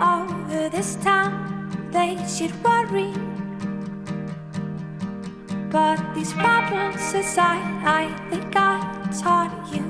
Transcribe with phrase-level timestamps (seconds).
[0.00, 3.12] over this town, they should worry.
[5.70, 8.80] But these problems aside, I think I
[9.22, 9.84] taught you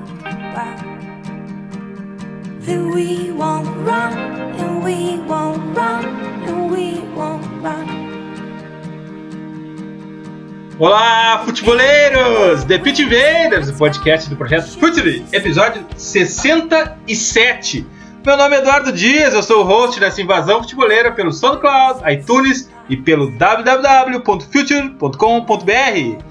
[0.54, 0.77] well.
[2.60, 4.12] That we won't run,
[4.60, 6.04] and we won't run,
[6.45, 8.11] and we won't run.
[10.79, 12.64] Olá, futeboleiros!
[12.64, 17.86] The Pit Invaders, o podcast do projeto Futuri, episódio 67.
[18.24, 22.70] Meu nome é Eduardo Dias, eu sou o host dessa invasão futeboleira pelo SoundCloud, iTunes
[22.87, 26.25] e pelo www.future.com.br.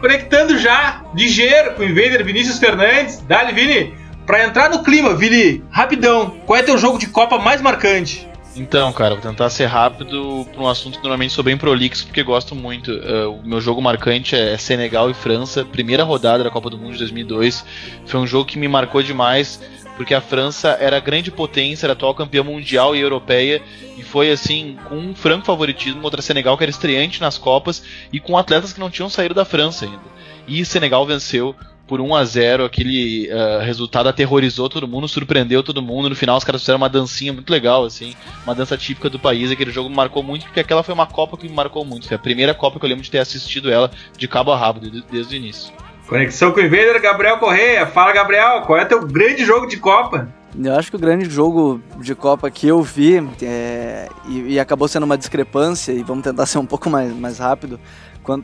[0.00, 3.18] Conectando já, ligeiro, com o Invader Vinícius Fernandes.
[3.22, 3.92] Dali, Vini!
[4.24, 8.30] Pra entrar no clima, Vini, rapidão, qual é teu jogo de Copa mais marcante?
[8.54, 12.22] Então, cara, vou tentar ser rápido para um assunto que normalmente sou bem prolixo, porque
[12.22, 12.92] gosto muito.
[12.92, 16.92] Uh, o meu jogo marcante é Senegal e França, primeira rodada da Copa do Mundo
[16.92, 17.64] de 2002.
[18.04, 19.58] Foi um jogo que me marcou demais,
[19.96, 23.62] porque a França era grande potência, era atual campeã mundial e europeia,
[23.96, 27.82] e foi assim, com um franco favoritismo contra Senegal, que era estreante nas Copas,
[28.12, 30.12] e com atletas que não tinham saído da França ainda.
[30.46, 31.54] E Senegal venceu
[31.86, 36.08] por 1 a 0 aquele uh, resultado aterrorizou todo mundo, surpreendeu todo mundo.
[36.08, 39.50] No final os caras fizeram uma dancinha muito legal, assim, uma dança típica do país.
[39.50, 42.08] Aquele jogo me marcou muito, porque aquela foi uma Copa que me marcou muito.
[42.08, 44.80] Foi a primeira Copa que eu lembro de ter assistido ela de cabo a rabo,
[45.10, 45.70] desde o início.
[46.06, 47.86] Conexão com o Invader, Gabriel Correia.
[47.86, 50.28] Fala, Gabriel, qual é teu grande jogo de Copa?
[50.58, 54.86] Eu acho que o grande jogo de Copa que eu vi é, e, e, acabou
[54.86, 57.80] sendo uma discrepância, e vamos tentar ser um pouco mais, mais rápido,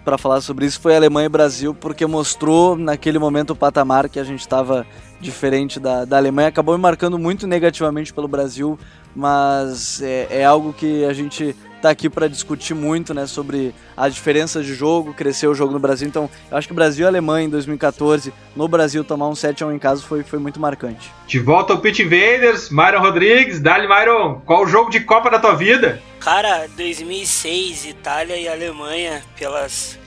[0.05, 4.19] para falar sobre isso foi Alemanha e Brasil, porque mostrou naquele momento o patamar que
[4.19, 4.87] a gente estava
[5.21, 6.49] diferente da, da Alemanha.
[6.49, 8.79] Acabou me marcando muito negativamente pelo Brasil,
[9.15, 14.15] mas é, é algo que a gente está aqui para discutir muito né, sobre as
[14.15, 16.07] diferenças de jogo, crescer o jogo no Brasil.
[16.07, 19.73] Então, eu acho que Brasil e Alemanha em 2014, no Brasil, tomar um 7 1
[19.73, 21.11] em casa foi, foi muito marcante.
[21.27, 23.61] De volta ao Pit Invaders, Myron Rodrigues.
[23.61, 26.03] Dali, Myron, qual o jogo de Copa da tua vida?
[26.21, 29.99] Cara, 2006, Itália e Alemanha, pelas.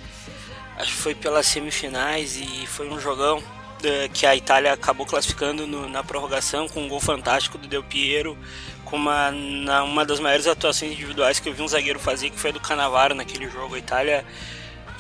[0.78, 3.42] Acho que foi pelas semifinais e foi um jogão
[4.14, 8.38] que a Itália acabou classificando no, na prorrogação com um gol fantástico do Del Piero,
[8.86, 12.40] com uma, na, uma das maiores atuações individuais que eu vi um zagueiro fazer, que
[12.40, 13.76] foi a do Canavaro naquele jogo.
[13.76, 14.26] A Itália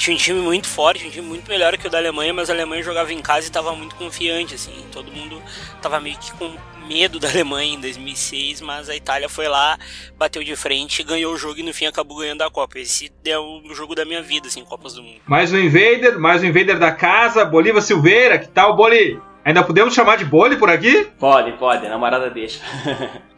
[0.01, 2.53] tinha um time muito forte, um time muito melhor que o da Alemanha, mas a
[2.53, 4.73] Alemanha jogava em casa e estava muito confiante, assim.
[4.91, 5.39] Todo mundo
[5.75, 6.51] estava meio que com
[6.87, 9.77] medo da Alemanha em 2006, mas a Itália foi lá,
[10.17, 12.79] bateu de frente, ganhou o jogo e no fim acabou ganhando a Copa.
[12.79, 15.21] Esse é o jogo da minha vida, assim, Copas do Mundo.
[15.27, 19.21] Mais um Invader, mais um Invader da casa, Bolívar Silveira, que tal, Boli?
[19.45, 21.09] Ainda podemos chamar de Boli por aqui?
[21.19, 22.59] Pode, pode, a namorada deixa.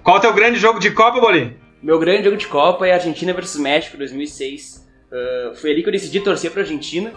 [0.01, 1.57] Qual é o teu grande jogo de Copa, Boli?
[1.81, 4.82] Meu grande jogo de Copa é Argentina versus México 2006.
[5.13, 7.13] Uh, foi ali que eu decidi torcer pra Argentina.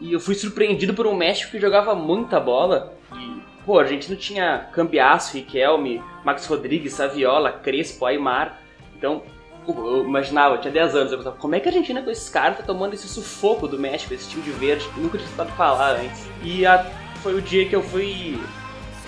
[0.00, 2.92] E eu fui surpreendido por um México que jogava muita bola.
[3.14, 8.60] E, pô, a Argentina tinha Cambiasso, Riquelme, Max Rodrigues, Saviola, Crespo, Aymar.
[8.96, 9.22] Então,
[9.66, 12.28] eu imaginava, eu tinha 10 anos, eu pensava, como é que a Argentina com esses
[12.28, 14.84] caras tá tomando esse sufoco do México, esse time de verde?
[14.96, 16.26] Nunca tinha escutado falar antes.
[16.42, 16.84] E a,
[17.22, 18.38] foi o dia que eu fui.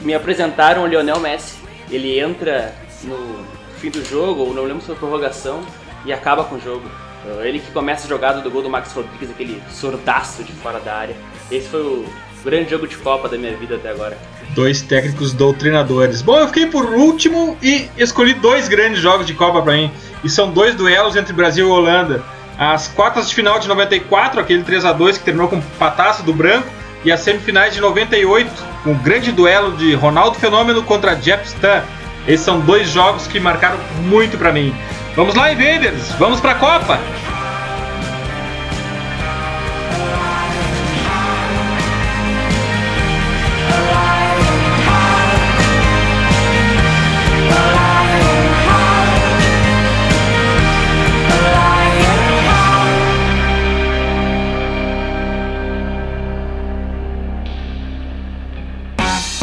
[0.00, 1.58] Me apresentaram o Lionel Messi.
[1.91, 3.44] Ele entra no
[3.78, 5.60] fim do jogo, ou não lembro se foi prorrogação,
[6.06, 6.88] e acaba com o jogo.
[7.24, 10.78] Uh, ele que começa a jogada do gol do Max Rodrigues, aquele sordaço de fora
[10.80, 11.16] da área.
[11.50, 12.04] Esse foi o
[12.44, 14.18] grande jogo de Copa da minha vida até agora.
[14.54, 16.20] Dois técnicos doutrinadores.
[16.20, 19.90] Bom, eu fiquei por último e escolhi dois grandes jogos de Copa para mim.
[20.22, 22.22] E são dois duelos entre Brasil e Holanda.
[22.58, 26.32] As quartas de final de 94, aquele 3 a 2 que terminou com pataço do
[26.32, 26.68] branco,
[27.04, 28.50] e as semifinais de 98,
[28.82, 31.82] com um grande duelo de Ronaldo Fenômeno contra Jeff Stan.
[32.26, 34.74] Esses são dois jogos que marcaram muito para mim.
[35.16, 36.12] Vamos lá, Invaders!
[36.19, 36.98] Vamos para a Copa!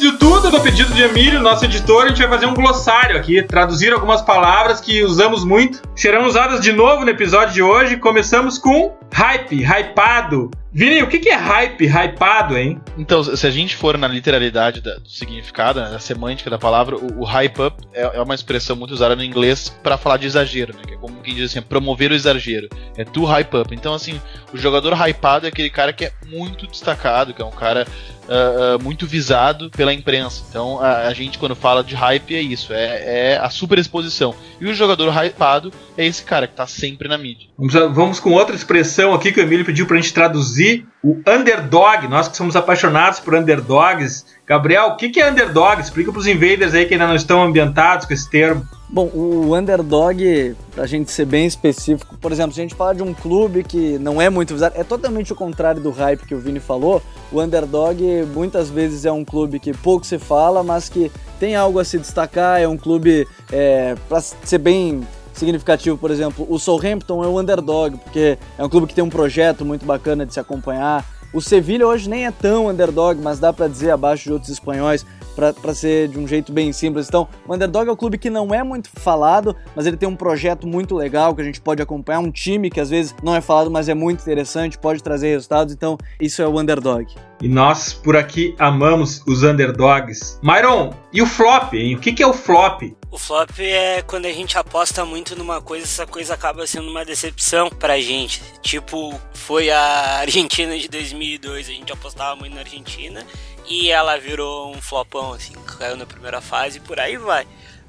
[0.00, 3.42] De tudo, no pedido de Emílio, nosso editor, a gente vai fazer um glossário aqui,
[3.42, 7.98] traduzir algumas palavras que usamos muito, serão usadas de novo no episódio de hoje.
[7.98, 10.50] Começamos com hype, hypado.
[10.72, 12.80] Vini, o que, é hype, hypado, hein?
[12.96, 16.96] Então, se a gente for na literalidade da, do significado, né, da semântica da palavra,
[16.96, 20.26] o, o hype up é, é, uma expressão muito usada no inglês para falar de
[20.26, 20.82] exagero, né?
[20.86, 22.68] Que é como quem diz assim, promover o exagero.
[22.96, 23.74] É to hype up.
[23.74, 24.20] Então, assim,
[24.52, 27.84] o jogador hypado é aquele cara que é muito destacado, que é um cara
[28.30, 30.44] uh, uh, muito visado pela imprensa.
[30.48, 34.34] Então, a, a, gente, quando fala de hype, é isso, é, é a superexposição.
[34.60, 37.48] E o jogador hypado é esse cara que tá sempre na mídia.
[37.58, 42.06] Vamos, vamos com outra expressão aqui que o Emílio pediu pra gente traduzir: o underdog.
[42.08, 44.26] Nós que somos apaixonados por underdogs.
[44.46, 45.80] Gabriel, o que, que é underdog?
[45.80, 48.66] Explica pros invaders aí que ainda não estão ambientados com esse termo.
[48.88, 53.04] Bom, o underdog, pra gente ser bem específico, por exemplo, se a gente falar de
[53.04, 56.40] um clube que não é muito visado, é totalmente o contrário do hype que o
[56.40, 57.00] Vini falou.
[57.30, 58.02] O underdog
[58.34, 61.98] muitas vezes é um clube que pouco se fala, mas que tem algo a se
[61.98, 67.38] destacar, é um clube, é, pra ser bem significativo, por exemplo, o Southampton é o
[67.38, 71.04] underdog, porque é um clube que tem um projeto muito bacana de se acompanhar.
[71.32, 75.06] O Sevilha hoje nem é tão underdog, mas dá para dizer abaixo de outros espanhóis
[75.34, 77.08] para ser de um jeito bem simples.
[77.08, 80.16] Então, o Underdog é um clube que não é muito falado, mas ele tem um
[80.16, 83.40] projeto muito legal que a gente pode acompanhar, um time que às vezes não é
[83.40, 85.72] falado, mas é muito interessante, pode trazer resultados.
[85.72, 87.06] Então, isso é o Underdog.
[87.40, 90.38] E nós por aqui amamos os underdogs.
[90.42, 91.94] Myron, e o flop, hein?
[91.94, 92.82] O que, que é o flop?
[93.12, 97.04] O flop é quando a gente aposta muito numa coisa, essa coisa acaba sendo uma
[97.04, 98.40] decepção pra gente.
[98.62, 103.26] Tipo, foi a Argentina de 2002, a gente apostava muito na Argentina
[103.68, 107.46] e ela virou um flopão, assim, caiu na primeira fase e por aí vai.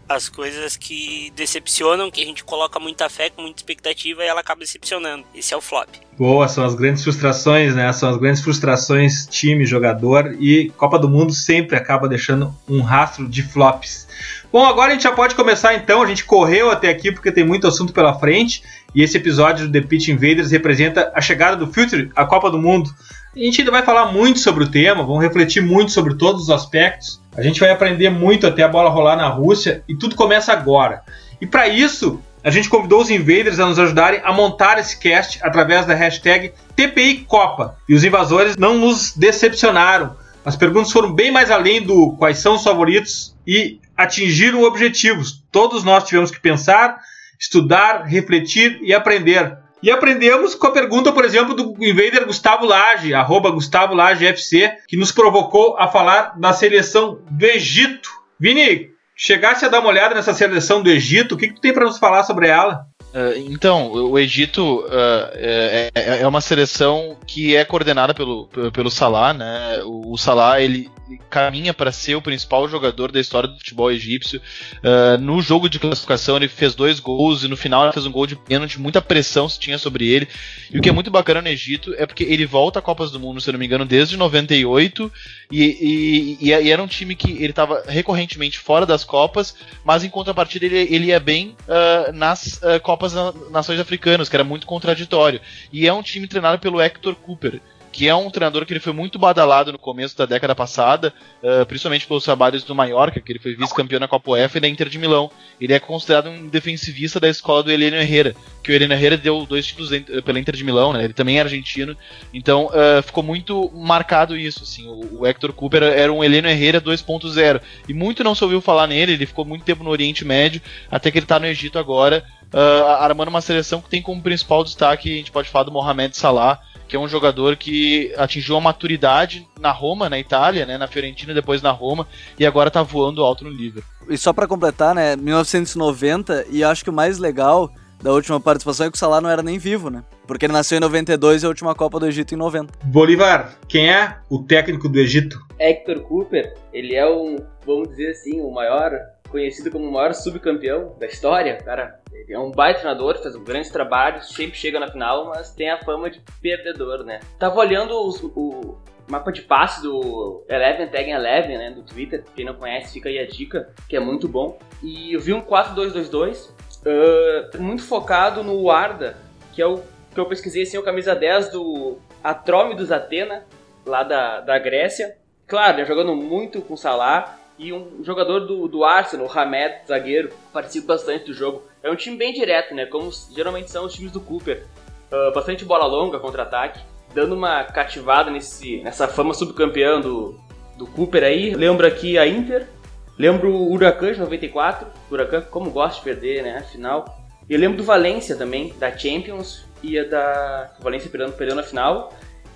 [0.09, 4.59] As coisas que decepcionam, que a gente coloca muita fé, muita expectativa e ela acaba
[4.59, 5.23] decepcionando.
[5.33, 5.87] Esse é o flop.
[6.17, 7.93] Boa, são as grandes frustrações, né?
[7.93, 13.29] São as grandes frustrações time, jogador e Copa do Mundo sempre acaba deixando um rastro
[13.29, 14.07] de flops.
[14.51, 16.01] Bom, agora a gente já pode começar então.
[16.01, 18.61] A gente correu até aqui porque tem muito assunto pela frente
[18.93, 22.57] e esse episódio do The Pitch Invaders representa a chegada do Future à Copa do
[22.57, 22.93] Mundo.
[23.33, 26.49] A gente ainda vai falar muito sobre o tema, vamos refletir muito sobre todos os
[26.49, 27.21] aspectos.
[27.37, 31.01] A gente vai aprender muito até a bola rolar na Rússia e tudo começa agora.
[31.39, 35.39] E para isso, a gente convidou os invaders a nos ajudarem a montar esse cast
[35.41, 37.77] através da hashtag TPI Copa.
[37.87, 40.13] E os invasores não nos decepcionaram.
[40.43, 45.43] As perguntas foram bem mais além do quais são os favoritos e atingiram objetivos.
[45.51, 46.97] Todos nós tivemos que pensar,
[47.39, 49.57] estudar, refletir e aprender.
[49.83, 54.71] E aprendemos com a pergunta, por exemplo, do invader Gustavo Lage, arroba Gustavo Lage FC,
[54.87, 58.09] que nos provocou a falar da seleção do Egito.
[58.39, 61.73] Vini, chegasse a dar uma olhada nessa seleção do Egito, o que, que tu tem
[61.73, 62.85] para nos falar sobre ela?
[63.13, 65.91] Uh, então, o Egito uh, é,
[66.21, 69.81] é, uma seleção que é coordenada pelo, pelo Salah, né?
[69.83, 70.89] O, o Salah ele,
[71.29, 74.41] caminha para ser o principal jogador da história do futebol egípcio.
[74.77, 78.11] Uh, no jogo de classificação ele fez dois gols e no final ele fez um
[78.11, 80.27] gol de pênalti, muita pressão se tinha sobre ele.
[80.71, 83.19] E o que é muito bacana no Egito é porque ele volta a Copas do
[83.19, 85.11] Mundo, se não me engano, desde 98
[85.51, 90.09] e, e, e, era um time que ele estava recorrentemente fora das Copas, mas em
[90.09, 93.13] contrapartida ele, ele ia bem uh, nas uh, Copas
[93.49, 95.41] Nações Africanas, que era muito contraditório.
[95.73, 97.59] E é um time treinado pelo Hector Cooper
[97.91, 101.65] que é um treinador que ele foi muito badalado no começo da década passada, uh,
[101.65, 104.87] principalmente pelos trabalhos do Mallorca, que ele foi vice-campeão na Copa UEFA e na Inter
[104.87, 105.29] de Milão.
[105.59, 108.33] Ele é considerado um defensivista da escola do Heleno Herrera,
[108.63, 109.89] que o Heleno Herrera deu dois títulos
[110.23, 111.03] pela Inter de Milão, né?
[111.03, 111.97] Ele também é argentino,
[112.33, 116.79] então uh, ficou muito marcado isso, assim, o, o Hector Cooper era um Heleno Herrera
[116.79, 120.61] 2.0, e muito não se ouviu falar nele, ele ficou muito tempo no Oriente Médio,
[120.89, 122.23] até que ele está no Egito agora,
[122.53, 126.15] uh, armando uma seleção que tem como principal destaque, a gente pode falar do Mohamed
[126.15, 126.59] Salah,
[126.91, 131.33] que é um jogador que atingiu a maturidade na Roma, na Itália, né, na Fiorentina,
[131.33, 132.05] depois na Roma,
[132.37, 133.89] e agora tá voando alto no Liverpool.
[134.09, 137.71] E só para completar, né, 1990, e acho que o mais legal
[138.03, 140.03] da última participação é que o Salah não era nem vivo, né?
[140.27, 142.73] Porque ele nasceu em 92 e a última Copa do Egito em 90.
[142.83, 145.39] Bolivar, quem é o técnico do Egito?
[145.57, 148.91] Hector Cooper, ele é um, vamos dizer assim, o maior
[149.29, 152.00] conhecido como o maior subcampeão da história, cara.
[152.31, 155.77] É um baita treinador, faz um grande trabalho, sempre chega na final, mas tem a
[155.77, 157.19] fama de perdedor, né?
[157.37, 158.77] Tava olhando os, o
[159.11, 162.23] mapa de passe do Eleven Tag Eleven, né, do Twitter.
[162.33, 164.57] Quem não conhece, fica aí a dica, que é muito bom.
[164.81, 169.17] E eu vi um 4-2-2-2, uh, muito focado no Arda,
[169.51, 169.81] que é o
[170.13, 173.45] que eu pesquisei, assim, o camisa 10 do Atrome dos Atena,
[173.85, 175.17] lá da, da Grécia.
[175.45, 180.31] Claro, né, jogando muito com Salah, e um jogador do, do Arsenal, o Hamed, zagueiro,
[180.51, 181.61] participa bastante do jogo.
[181.83, 182.87] É um time bem direto, né?
[182.87, 184.65] Como geralmente são os times do Cooper.
[185.11, 186.79] Uh, bastante bola longa, contra-ataque,
[187.13, 190.39] dando uma cativada nesse, nessa fama subcampeã do,
[190.75, 191.53] do Cooper aí.
[191.53, 192.67] Lembro aqui a Inter,
[193.15, 194.87] lembro o Huracan de 94.
[195.11, 196.57] Huracan, como gosta de perder, né?
[196.57, 197.05] Afinal.
[197.47, 200.71] E lembro do Valência também, da Champions, e a da.
[200.79, 202.11] O Valência perdeu, perdeu na final.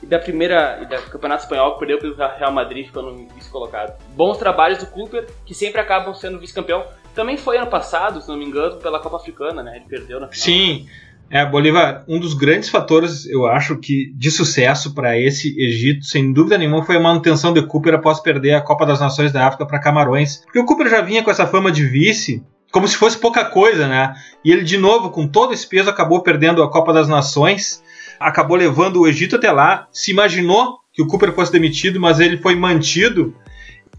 [0.05, 0.79] E da primeira.
[0.81, 3.97] E da Campeonato Espanhol que perdeu pelo Real Madrid, ficando vice-colocado.
[4.15, 6.85] Bons trabalhos do Cooper, que sempre acabam sendo vice-campeão.
[7.15, 9.77] Também foi ano passado, se não me engano, pela Copa Africana, né?
[9.77, 10.43] Ele perdeu na final.
[10.43, 10.87] Sim.
[11.29, 16.31] É, Bolívar, um dos grandes fatores, eu acho que de sucesso para esse Egito, sem
[16.31, 19.65] dúvida nenhuma, foi a manutenção de Cooper após perder a Copa das Nações da África
[19.65, 20.37] para Camarões.
[20.43, 23.87] Porque o Cooper já vinha com essa fama de vice, como se fosse pouca coisa,
[23.87, 24.13] né?
[24.43, 27.81] E ele, de novo, com todo esse peso, acabou perdendo a Copa das Nações,
[28.25, 29.87] acabou levando o Egito até lá.
[29.91, 33.35] Se imaginou que o Cooper fosse demitido, mas ele foi mantido.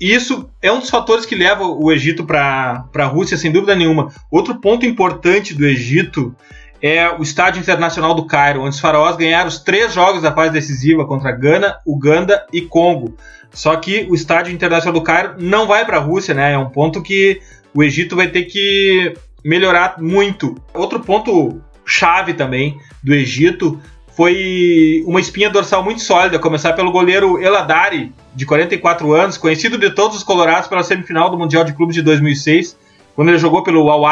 [0.00, 3.76] E isso é um dos fatores que leva o Egito para a Rússia, sem dúvida
[3.76, 4.12] nenhuma.
[4.30, 6.34] Outro ponto importante do Egito
[6.82, 10.52] é o Estádio Internacional do Cairo, onde os faraós ganharam os três jogos da fase
[10.52, 13.16] decisiva contra Gana, Uganda e Congo.
[13.52, 16.52] Só que o Estádio Internacional do Cairo não vai para a Rússia, né?
[16.52, 17.40] É um ponto que
[17.72, 19.14] o Egito vai ter que
[19.44, 20.56] melhorar muito.
[20.74, 23.80] Outro ponto chave também do Egito
[24.16, 29.90] foi uma espinha dorsal muito sólida, começar pelo goleiro Eladari, de 44 anos, conhecido de
[29.90, 32.78] todos os colorados pela semifinal do Mundial de Clubes de 2006,
[33.14, 34.02] quando ele jogou pelo Al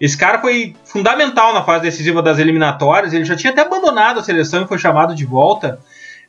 [0.00, 3.12] esse cara foi fundamental na fase decisiva das eliminatórias.
[3.12, 5.78] Ele já tinha até abandonado a seleção e foi chamado de volta.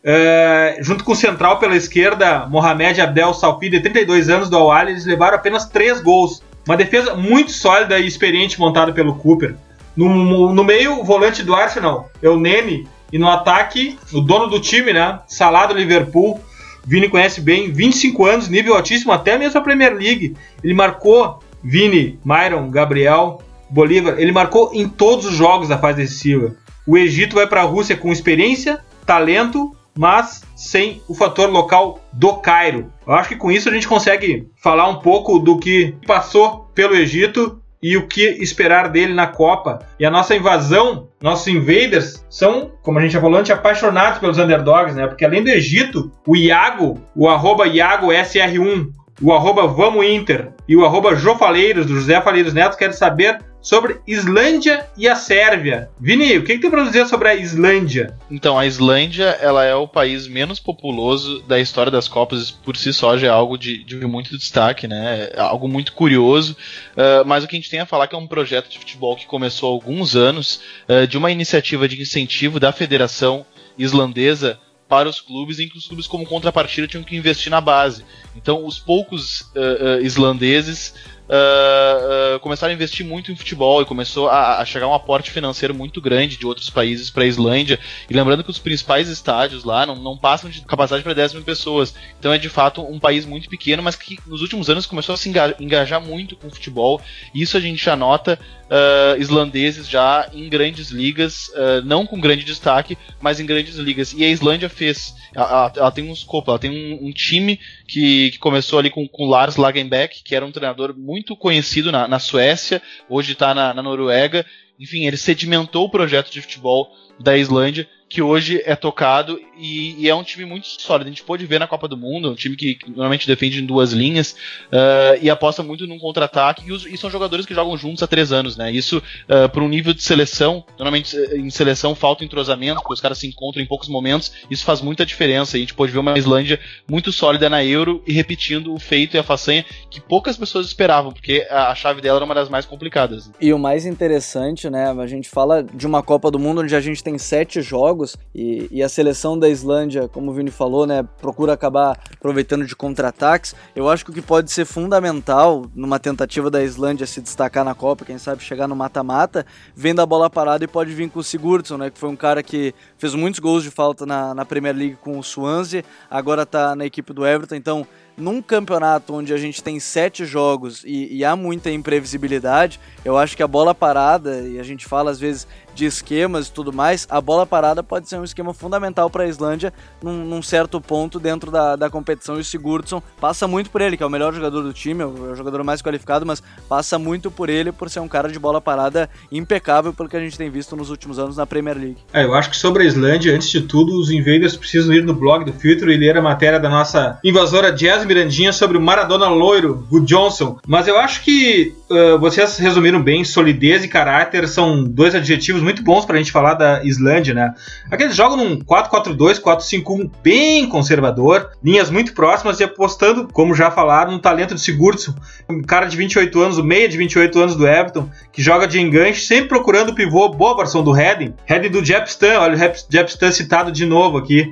[0.04, 4.88] Uh, junto com o central pela esquerda, Mohamed Abdel Salfi, de 32 anos do Al
[4.88, 6.44] eles levaram apenas 3 gols.
[6.68, 9.56] Uma defesa muito sólida e experiente montada pelo Cooper.
[9.96, 12.88] No, no meio, o volante do Arsenal é o Nene.
[13.12, 15.20] E no ataque, o dono do time, né?
[15.28, 16.42] Salado Liverpool.
[16.86, 20.36] Vini conhece bem, 25 anos, nível altíssimo, até mesmo a Premier League.
[20.64, 26.56] Ele marcou Vini, Myron, Gabriel, Bolívar, ele marcou em todos os jogos da fase decisiva.
[26.86, 32.34] O Egito vai para a Rússia com experiência, talento, mas sem o fator local do
[32.36, 32.92] Cairo.
[33.08, 36.96] Eu acho que com isso a gente consegue falar um pouco do que passou pelo
[36.96, 39.80] Egito e o que esperar dele na Copa.
[40.00, 44.38] E a nossa invasão, nossos invaders, são, como a gente já falou antes, apaixonados pelos
[44.38, 45.06] underdogs, né?
[45.06, 48.88] Porque além do Egito, o Iago, o arroba IagoSR1,
[49.22, 54.02] o arroba Vamos Inter e o arroba Jofaleiros, do José Faleiros Neto, querem saber sobre
[54.06, 55.90] Islândia e a Sérvia.
[56.00, 58.16] Vini, o que, que tem para dizer sobre a Islândia?
[58.30, 62.92] Então, a Islândia ela é o país menos populoso da história das Copas, por si
[62.92, 65.30] só já é algo de, de muito destaque, né?
[65.34, 66.58] É algo muito curioso.
[66.92, 68.78] Uh, mas o que a gente tem a falar é que é um projeto de
[68.78, 73.46] futebol que começou há alguns anos, uh, de uma iniciativa de incentivo da Federação
[73.78, 74.60] Islandesa
[74.94, 78.06] para os clubes, em que os clubes, como contrapartida, tinham que investir na base.
[78.36, 80.94] Então, os poucos uh, uh, islandeses
[81.28, 85.74] uh, começaram a investir muito em futebol e começou a, a chegar um aporte financeiro
[85.74, 87.80] muito grande de outros países para a Islândia.
[88.10, 91.44] E lembrando que os principais estádios lá não, não passam de capacidade para 10 mil
[91.44, 91.94] pessoas.
[92.20, 95.18] Então é de fato um país muito pequeno, mas que nos últimos anos começou a
[95.18, 97.02] se engajar muito com o futebol.
[97.34, 101.52] Isso a gente já nota uh, islandeses já em grandes ligas,
[101.86, 104.14] não com grande destaque, mas em grandes ligas.
[104.14, 105.16] E a Islândia fez.
[105.36, 109.08] Ela, ela tem um escopo, ela tem um, um time que, que, começou ali com,
[109.08, 113.74] com Lars Lagenbeck, que era um treinador muito conhecido na, na Suécia, hoje está na,
[113.74, 114.46] na Noruega.
[114.80, 120.08] Enfim, ele sedimentou o projeto de futebol da Islândia que hoje é tocado e, e,
[120.08, 121.08] é um time muito sólido.
[121.08, 123.92] A gente pôde ver na Copa do Mundo, um time que normalmente defende em duas
[123.92, 124.34] linhas
[124.68, 126.64] uh, e aposta muito num contra-ataque.
[126.72, 128.72] E, e, são jogadores que jogam juntos há três anos, né?
[128.72, 133.02] Isso uh, para um nível de seleção, normalmente eh, em seleção falta entrosamento, porque os
[133.02, 134.32] caras se encontram em poucos momentos.
[134.48, 135.58] Isso faz muita diferença.
[135.58, 139.18] A gente pôde ver uma Islândia muito sólida na Euro e repetindo o feito e
[139.18, 142.64] a façanha que poucas pessoas esperavam, porque a, a chave dela era uma das mais
[142.64, 143.32] complicadas.
[143.42, 144.92] E o mais interessante, né?
[144.92, 148.18] A gente fala de uma Copa do Mundo onde a gente tem sete jogos jogos
[148.36, 152.76] e, e, a seleção da Islândia, como o Vini falou, né, procura acabar aproveitando de
[152.76, 153.56] contra-ataques.
[153.76, 157.74] Eu acho que o que pode ser fundamental numa tentativa da Islândia se destacar na
[157.74, 159.46] Copa, quem sabe chegar no mata-mata,
[159.76, 162.44] vem da bola parada e pode vir com o Sigurdsson, né, que foi um cara
[162.44, 166.76] que fez muitos gols de falta na, na Premier League com o Swansea, agora está
[166.76, 171.26] na equipe do Everton, então num campeonato onde a gente tem sete jogos e, e,
[171.26, 175.48] há muita imprevisibilidade, eu acho que a bola parada, e a gente fala às vezes
[175.74, 179.28] de esquemas e tudo mais, a bola parada pode ser um esquema fundamental para a
[179.28, 182.38] Islândia num, num, certo ponto dentro da, da competição.
[182.38, 185.06] E o Sigurdsson passa muito por ele, que é o melhor jogador do time, é
[185.06, 188.30] o, é o jogador mais qualificado, mas passa muito por ele por ser um cara
[188.30, 191.78] de bola parada impecável pelo que a gente tem visto nos últimos anos na Premier
[191.78, 191.98] League.
[192.14, 195.14] É, eu acho que sobre a Islândia, antes de tudo, os invaders precisam ir no
[195.14, 199.28] blog do Filtro e ler a matéria da nossa invasora Jazz Mirandinha sobre o Maradona
[199.28, 204.84] loiro, o Johnson, mas eu acho que uh, vocês resumiram bem, solidez e caráter são
[204.84, 207.54] dois adjetivos muito bons pra gente falar da Islândia, né?
[207.90, 214.12] Aqueles jogam num 4-4-2, 4-5-1 bem conservador, linhas muito próximas e apostando, como já falaram,
[214.12, 215.14] no talento de Sigurdsson,
[215.50, 218.80] um cara de 28 anos, o meia de 28 anos do Everton, que joga de
[218.80, 223.10] enganche, sempre procurando o pivô Boberson do Redding, Redding do Jep Stan, olha o Jep
[223.10, 224.52] Stan citado de novo aqui.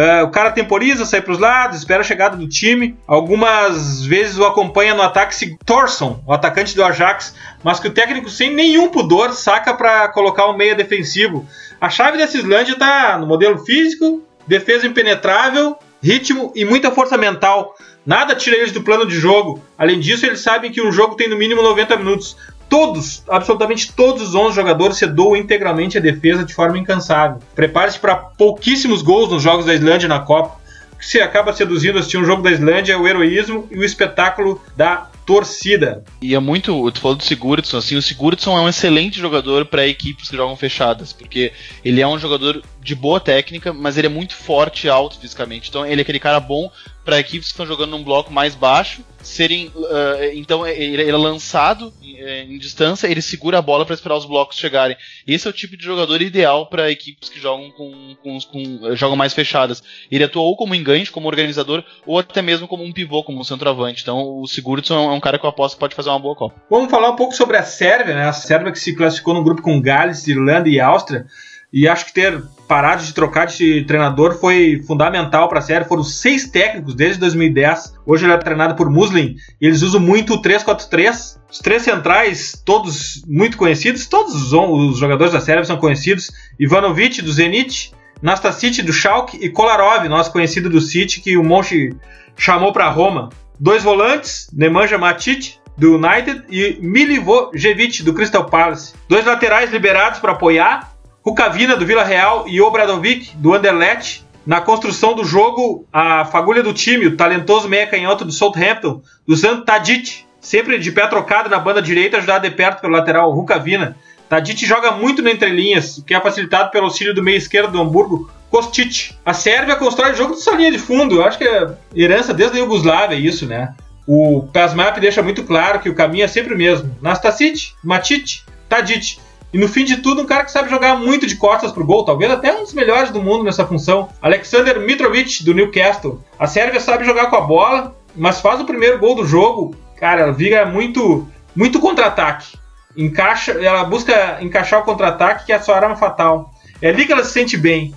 [0.00, 2.96] Uh, o cara temporiza, sai para os lados, espera a chegada do time.
[3.06, 8.30] Algumas vezes o acompanha no ataque Thorson, o atacante do Ajax, mas que o técnico,
[8.30, 11.46] sem nenhum pudor, saca para colocar um meia defensivo.
[11.78, 17.74] A chave dessa Islândia está no modelo físico, defesa impenetrável, ritmo e muita força mental.
[18.06, 19.62] Nada tira eles do plano de jogo.
[19.76, 22.38] Além disso, eles sabem que um jogo tem no mínimo 90 minutos
[22.70, 27.40] todos, absolutamente todos os 11 jogadores se doam integralmente à defesa de forma incansável.
[27.54, 30.58] Prepare-se para pouquíssimos gols nos jogos da Islândia na Copa.
[30.92, 33.84] O que se acaba seduzindo assistir um jogo da Islândia é o heroísmo e o
[33.84, 36.04] espetáculo da torcida.
[36.20, 39.86] E é muito, tu falou do Sigurdsson, assim, o Sigurdsson é um excelente jogador para
[39.86, 41.52] equipes que jogam fechadas, porque
[41.84, 45.68] ele é um jogador de boa técnica, mas ele é muito forte e alto fisicamente.
[45.68, 46.70] Então ele é aquele cara bom
[47.04, 49.68] para equipes que estão jogando num bloco mais baixo serem.
[49.68, 54.16] Uh, então ele é lançado em, eh, em, distância, ele segura a bola para esperar
[54.16, 54.96] os blocos chegarem.
[55.26, 59.16] Esse é o tipo de jogador ideal para equipes que jogam com, com, com, jogam
[59.16, 59.82] mais fechadas.
[60.10, 63.44] Ele atua ou como enganche, como organizador, ou até mesmo como um pivô, como um
[63.44, 64.02] centroavante.
[64.02, 66.62] Então o Sigurdsson é um cara que eu aposto que pode fazer uma boa Copa.
[66.70, 68.28] Vamos falar um pouco sobre a Sérvia, né?
[68.28, 71.26] A Sérvia que se classificou no grupo com Gales, Irlanda e Áustria.
[71.72, 75.84] E acho que ter parado de trocar de treinador foi fundamental para a série.
[75.86, 77.94] Foram seis técnicos desde 2010.
[78.06, 81.40] Hoje ele é treinado por Muslin e eles usam muito o 3-4-3.
[81.50, 86.30] Os três centrais, todos muito conhecidos, todos os, os jogadores da série são conhecidos.
[86.60, 91.92] Ivanovic do Zenit, Nastasic do Schalke e Kolarov, nosso conhecido do City, que o Monchi
[92.36, 93.30] chamou para Roma.
[93.58, 98.94] Dois volantes, Nemanja Matic do United e Milivojevic do Crystal Palace.
[99.08, 100.89] Dois laterais liberados para apoiar,
[101.22, 104.24] Rukavina do Vila Real e Obradovic do Anderlecht.
[104.46, 109.36] Na construção do jogo, a fagulha do time, o talentoso meia canhoto do Southampton, do
[109.36, 113.96] Zan Tadic, sempre de pé trocado na banda direita, ajudado de perto pelo lateral Rukavina.
[114.30, 117.80] Tadic joga muito na entrelinhas, o que é facilitado pelo auxílio do meio esquerdo do
[117.80, 119.12] Hamburgo, Kostic.
[119.24, 122.32] A Sérvia constrói o jogo de sua linha de fundo, eu acho que é herança
[122.32, 123.74] desde a Iugoslávia isso, né?
[124.06, 126.96] O Pasmap deixa muito claro que o caminho é sempre o mesmo.
[127.00, 129.18] Nastasic, Matic, Tadic.
[129.52, 132.04] E no fim de tudo, um cara que sabe jogar muito de costas pro gol,
[132.04, 134.08] talvez até um dos melhores do mundo nessa função.
[134.22, 136.22] Alexander Mitrovic, do Newcastle.
[136.38, 139.74] A Sérvia sabe jogar com a bola, mas faz o primeiro gol do jogo.
[139.96, 142.56] Cara, ela vira muito, muito contra-ataque.
[142.96, 146.52] Encaixa, ela busca encaixar o contra-ataque, que é a sua arma fatal.
[146.80, 147.92] É ali que ela se sente bem.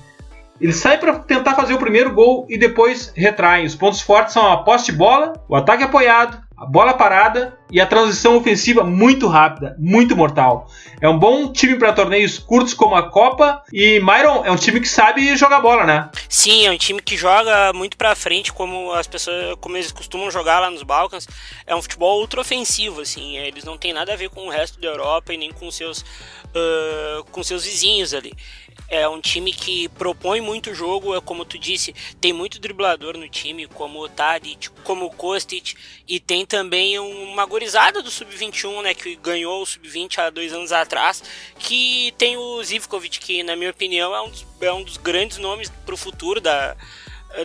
[0.59, 3.65] Ele sai para tentar fazer o primeiro gol e depois retrai.
[3.65, 7.85] Os pontos fortes são a poste bola, o ataque apoiado a bola parada e a
[7.85, 10.67] transição ofensiva muito rápida, muito mortal.
[11.01, 14.79] É um bom time para torneios curtos como a Copa e Myron é um time
[14.79, 16.09] que sabe jogar bola, né?
[16.29, 20.29] Sim, é um time que joga muito para frente como as pessoas, como eles costumam
[20.29, 21.27] jogar lá nos Balcãs.
[21.65, 23.37] É um futebol ultra ofensivo, assim.
[23.37, 25.99] Eles não têm nada a ver com o resto da Europa e nem com seus
[26.53, 28.33] uh, com seus vizinhos ali.
[28.95, 33.27] É um time que propõe muito jogo, é como tu disse, tem muito driblador no
[33.27, 35.73] time, como o Tadic, como o Kostic,
[36.08, 40.71] e tem também uma gorizada do Sub-21, né, que ganhou o Sub-20 há dois anos
[40.71, 41.23] atrás,
[41.58, 45.39] que tem o Zivkovic, que na minha opinião é um dos, é um dos grandes
[45.39, 46.77] nomes para o futuro da,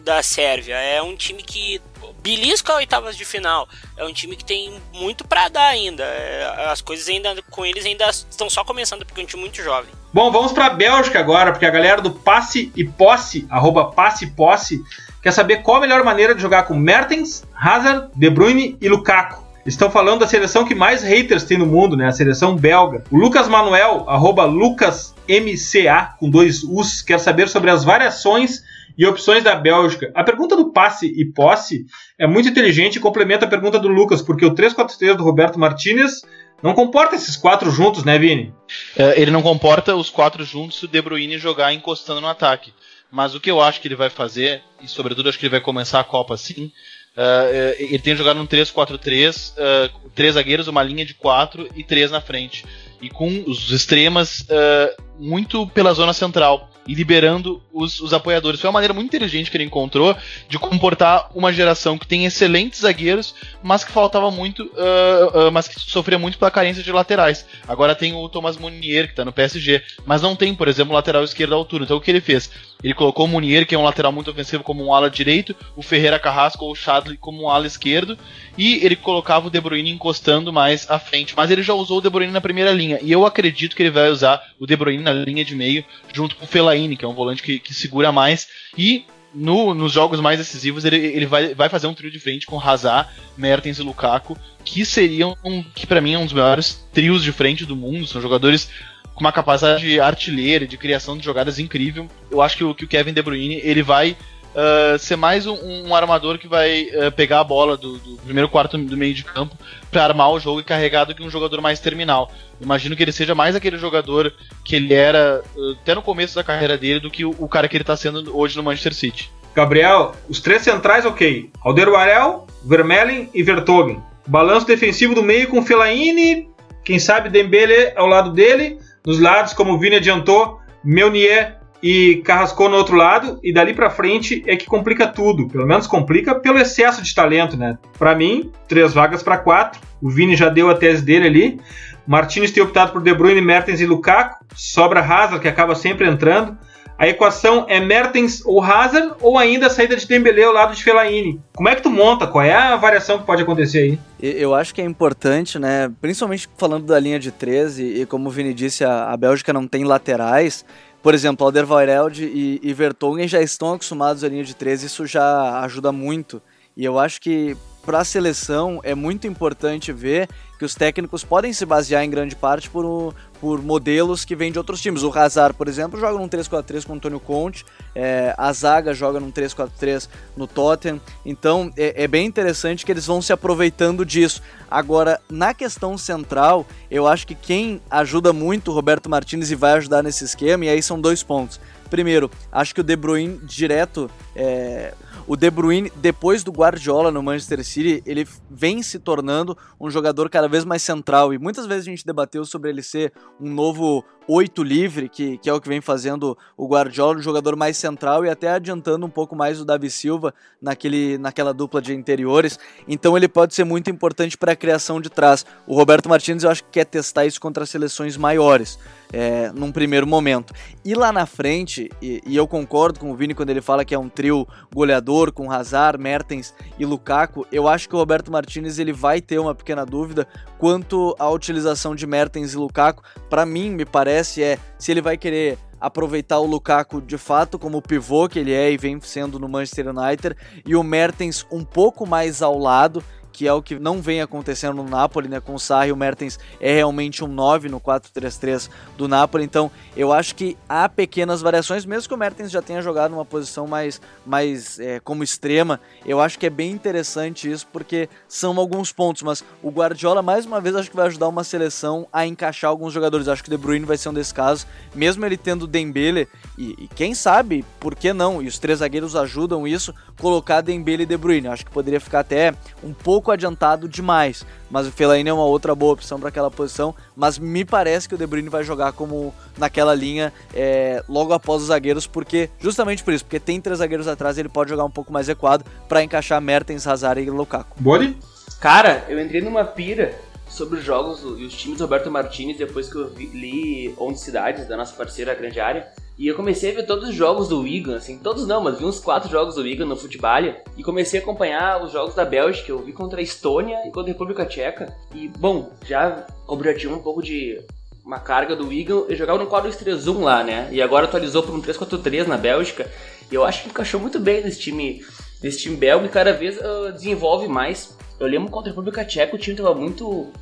[0.02, 0.74] da Sérvia.
[0.74, 1.80] É um time que
[2.22, 3.68] belisca oitavas de final.
[3.96, 6.04] É um time que tem muito para dar ainda.
[6.04, 9.62] É, as coisas ainda com eles ainda estão só começando porque é um time muito
[9.62, 9.90] jovem.
[10.12, 14.24] Bom, vamos para a Bélgica agora, porque a galera do Passe e Posse, arroba Passe
[14.24, 14.82] e Posse,
[15.22, 19.46] quer saber qual a melhor maneira de jogar com Mertens, Hazard, De Bruyne e Lukaku.
[19.66, 22.06] Estão falando da seleção que mais haters tem no mundo, né?
[22.06, 23.04] A seleção belga.
[23.10, 28.62] O Lucas Manuel, arroba LucasMCA, com dois Us, quer saber sobre as variações
[28.98, 30.10] e opções da Bélgica.
[30.14, 31.86] A pergunta do passe e posse
[32.18, 36.22] é muito inteligente e complementa a pergunta do Lucas, porque o 3-4-3 do Roberto Martinez
[36.60, 38.52] não comporta esses quatro juntos, né, Vini?
[38.96, 42.74] É, ele não comporta os quatro juntos se o De Bruyne jogar encostando no ataque.
[43.10, 45.60] Mas o que eu acho que ele vai fazer, e sobretudo acho que ele vai
[45.60, 46.72] começar a Copa assim,
[47.18, 52.12] Uh, ele tem jogado num 3-4-3, uh, três zagueiros, uma linha de quatro e três
[52.12, 52.64] na frente.
[53.02, 56.67] E com os extremas uh, muito pela zona central.
[56.88, 58.60] E liberando os, os apoiadores.
[58.60, 60.16] Foi uma maneira muito inteligente que ele encontrou
[60.48, 65.68] de comportar uma geração que tem excelentes zagueiros, mas que faltava muito, uh, uh, mas
[65.68, 67.44] que sofria muito pela carência de laterais.
[67.68, 71.22] Agora tem o Thomas Munier, que está no PSG, mas não tem, por exemplo, lateral
[71.22, 71.84] esquerdo à altura.
[71.84, 72.50] Então o que ele fez?
[72.82, 75.82] Ele colocou o Munier, que é um lateral muito ofensivo, como um ala direito, o
[75.82, 78.16] Ferreira Carrasco ou o Chadley como um ala esquerdo,
[78.56, 81.34] e ele colocava o De Bruyne encostando mais à frente.
[81.36, 83.90] Mas ele já usou o De Bruyne na primeira linha, e eu acredito que ele
[83.90, 87.08] vai usar o De Bruyne na linha de meio, junto com o Fellaini, que é
[87.08, 91.54] um volante que, que segura mais, e no, nos jogos mais decisivos ele, ele vai,
[91.54, 95.36] vai fazer um trio de frente com Hazard, Mertens e Lukaku, que seriam,
[95.74, 98.70] que para mim é um dos melhores trios de frente do mundo, são jogadores
[99.14, 102.08] com uma capacidade artilheira, de criação de jogadas incrível.
[102.30, 104.16] Eu acho que que o Kevin De Bruyne ele vai
[104.58, 105.54] uh, ser mais um,
[105.86, 109.24] um, armador que vai uh, pegar a bola do, do, primeiro quarto do meio de
[109.24, 109.56] campo
[109.90, 112.30] para armar o jogo e carregar do que um jogador mais terminal.
[112.60, 114.32] Imagino que ele seja mais aquele jogador
[114.64, 117.68] que ele era uh, até no começo da carreira dele do que o, o cara
[117.68, 119.30] que ele está sendo hoje no Manchester City.
[119.54, 121.50] Gabriel, os três centrais, ok.
[121.64, 124.02] Alderweireld, Vermellen e Vertogen.
[124.26, 126.48] Balanço defensivo do meio com Fellaini,
[126.84, 132.68] quem sabe Dembele ao lado dele nos lados, como o Vini adiantou, Meunier e Carrasco
[132.68, 135.48] no outro lado, e dali para frente é que complica tudo.
[135.48, 137.78] Pelo menos complica pelo excesso de talento, né?
[137.98, 139.80] Para mim, três vagas para quatro.
[140.02, 141.60] O Vini já deu a tese dele ali.
[142.06, 144.44] Martins tem optado por De Bruyne, Mertens e Lukaku.
[144.56, 146.56] Sobra Hazard, que acaba sempre entrando.
[146.98, 150.82] A equação é Mertens ou Hazard ou ainda a saída de Dembélé ao lado de
[150.82, 151.40] Fellaini.
[151.54, 152.26] Como é que tu monta?
[152.26, 153.98] Qual é a variação que pode acontecer aí?
[154.20, 155.92] Eu acho que é importante, né?
[156.00, 159.84] Principalmente falando da linha de 13 e como o Vini disse, a Bélgica não tem
[159.84, 160.64] laterais.
[161.02, 165.60] Por exemplo, Alderweireld e, e Vertonghen já estão acostumados à linha de 13, isso já
[165.60, 166.42] ajuda muito.
[166.76, 171.52] E eu acho que para a seleção é muito importante ver que os técnicos podem
[171.52, 175.02] se basear em grande parte por, por modelos que vêm de outros times.
[175.02, 179.20] O Hazard, por exemplo, joga num 3-4-3 com o Antônio Conte, é, a zaga joga
[179.20, 184.42] num 3-4-3 no Tottenham, então é, é, bem interessante que eles vão se aproveitando disso.
[184.70, 189.72] Agora, na questão central, eu acho que quem ajuda muito o Roberto Martinez e vai
[189.72, 191.60] ajudar nesse esquema, e aí são dois pontos.
[191.90, 194.94] Primeiro, acho que o De Bruyne direto é,
[195.28, 200.30] o De Bruyne, depois do Guardiola no Manchester City, ele vem se tornando um jogador
[200.30, 201.34] cada vez mais central.
[201.34, 205.48] E muitas vezes a gente debateu sobre ele ser um novo oito livre, que, que
[205.48, 209.10] é o que vem fazendo o Guardiola, um jogador mais central e até adiantando um
[209.10, 212.58] pouco mais o Davi Silva naquele, naquela dupla de interiores.
[212.86, 215.46] Então ele pode ser muito importante para a criação de trás.
[215.66, 218.78] O Roberto Martins eu acho que quer testar isso contra seleções maiores,
[219.10, 220.52] é, num primeiro momento.
[220.84, 223.94] E lá na frente, e, e, eu concordo com o Vini quando ele fala que
[223.94, 228.78] é um trio goleador com Hazard, Mertens e Lukaku, eu acho que o Roberto Martins
[228.78, 230.26] ele vai ter uma pequena dúvida
[230.58, 233.02] quanto à utilização de Mertens e Lukaku.
[233.30, 237.58] Para mim, me parece acontece é se ele vai querer aproveitar o Lukaku de fato
[237.58, 241.64] como pivô que ele é e vem sendo no Manchester United e o Mertens um
[241.64, 243.02] pouco mais ao lado
[243.38, 245.38] que é o que não vem acontecendo no Napoli, né?
[245.38, 250.12] Com o Sarri, o Mertens é realmente um 9 no 4-3-3 do Napoli, então eu
[250.12, 254.00] acho que há pequenas variações, mesmo que o Mertens já tenha jogado numa posição mais,
[254.26, 259.22] mais é, como extrema, eu acho que é bem interessante isso, porque são alguns pontos,
[259.22, 262.92] mas o Guardiola, mais uma vez, acho que vai ajudar uma seleção a encaixar alguns
[262.92, 266.26] jogadores, acho que o De Bruyne vai ser um desses casos, mesmo ele tendo Dembele,
[266.58, 271.04] e, e quem sabe, por que não, e os três zagueiros ajudam isso, colocar Dembele
[271.04, 274.44] e De Bruyne, acho que poderia ficar até um pouco pouco adiantado demais.
[274.70, 276.94] Mas o Fellaini é uma outra boa opção para aquela posição.
[277.14, 281.62] Mas me parece que o De Bruyne vai jogar como naquela linha é, logo após
[281.62, 284.90] os zagueiros, porque justamente por isso, porque tem três zagueiros atrás, ele pode jogar um
[284.90, 287.76] pouco mais equado para encaixar Mertens, Hazard e Lukaku.
[287.80, 288.16] Bode?
[288.60, 290.14] Cara, eu entrei numa pira
[290.48, 294.22] sobre os jogos e os times do Roberto Martinez depois que eu vi, li 11
[294.22, 295.88] Cidades, da nossa parceira Grande Área.
[296.18, 298.84] E eu comecei a ver todos os jogos do Wigan, assim, todos não, mas vi
[298.84, 300.28] uns quatro jogos do Wigan no futebol.
[300.76, 302.72] E comecei a acompanhar os jogos da Bélgica.
[302.72, 304.92] Eu vi contra a Estônia e contra a República Tcheca.
[305.14, 306.64] E, bom, já como
[306.96, 307.60] um pouco de
[308.04, 310.68] uma carga do Wigan, eu jogava no 4-2-3-1 lá, né?
[310.72, 312.90] E agora atualizou para um 3-4-3 na Bélgica.
[313.30, 315.04] E eu acho que encaixou muito bem nesse time,
[315.42, 317.96] nesse time belga e cada vez uh, desenvolve mais.
[318.18, 320.32] Eu lembro contra a República Tcheca o time estava muito,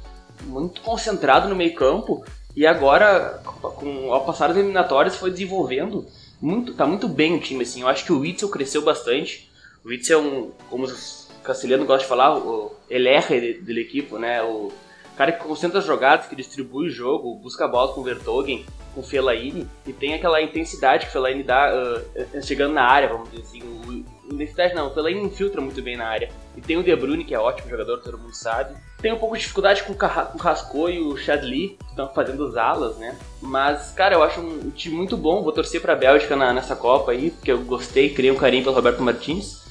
[0.44, 2.24] muito concentrado no meio campo
[2.56, 6.06] e agora, com, ao passar das eliminatórias, foi desenvolvendo
[6.40, 7.82] muito, tá muito bem o time, assim.
[7.82, 9.50] Eu acho que o Witzel cresceu bastante.
[9.84, 14.14] O Witzel é um, como os castelhanos gostam de falar, o, ele é da equipe,
[14.14, 14.42] né?
[14.42, 14.72] O
[15.18, 18.64] cara que concentra as jogadas, que distribui o jogo, busca a bola com o Vertogen,
[18.94, 23.08] com o Fellaini, e tem aquela intensidade que o Fellaini dá uh, chegando na área,
[23.08, 23.62] vamos dizer assim.
[23.62, 26.30] O, intensidade não, o Fellaini infiltra muito bem na área.
[26.56, 28.76] E tem o De Bruyne, que é ótimo jogador, todo mundo sabe.
[29.00, 32.56] Tem um pouco de dificuldade com o Carrasco e o Chadli, que estão fazendo as
[32.56, 33.16] alas, né?
[33.40, 35.42] Mas, cara, eu acho um time muito bom.
[35.42, 38.74] Vou torcer pra Bélgica na, nessa Copa aí, porque eu gostei, criei um carinho pelo
[38.74, 39.64] Roberto Martins.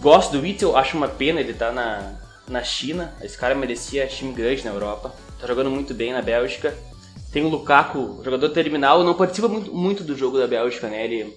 [0.00, 2.14] Gosto do Witzel, acho uma pena ele tá na,
[2.46, 3.14] na China.
[3.20, 5.12] Esse cara merecia time grande na Europa.
[5.40, 6.74] Tá jogando muito bem na Bélgica.
[7.32, 11.04] Tem o Lukaku, jogador terminal, não participa muito, muito do jogo da Bélgica, né?
[11.04, 11.36] Ele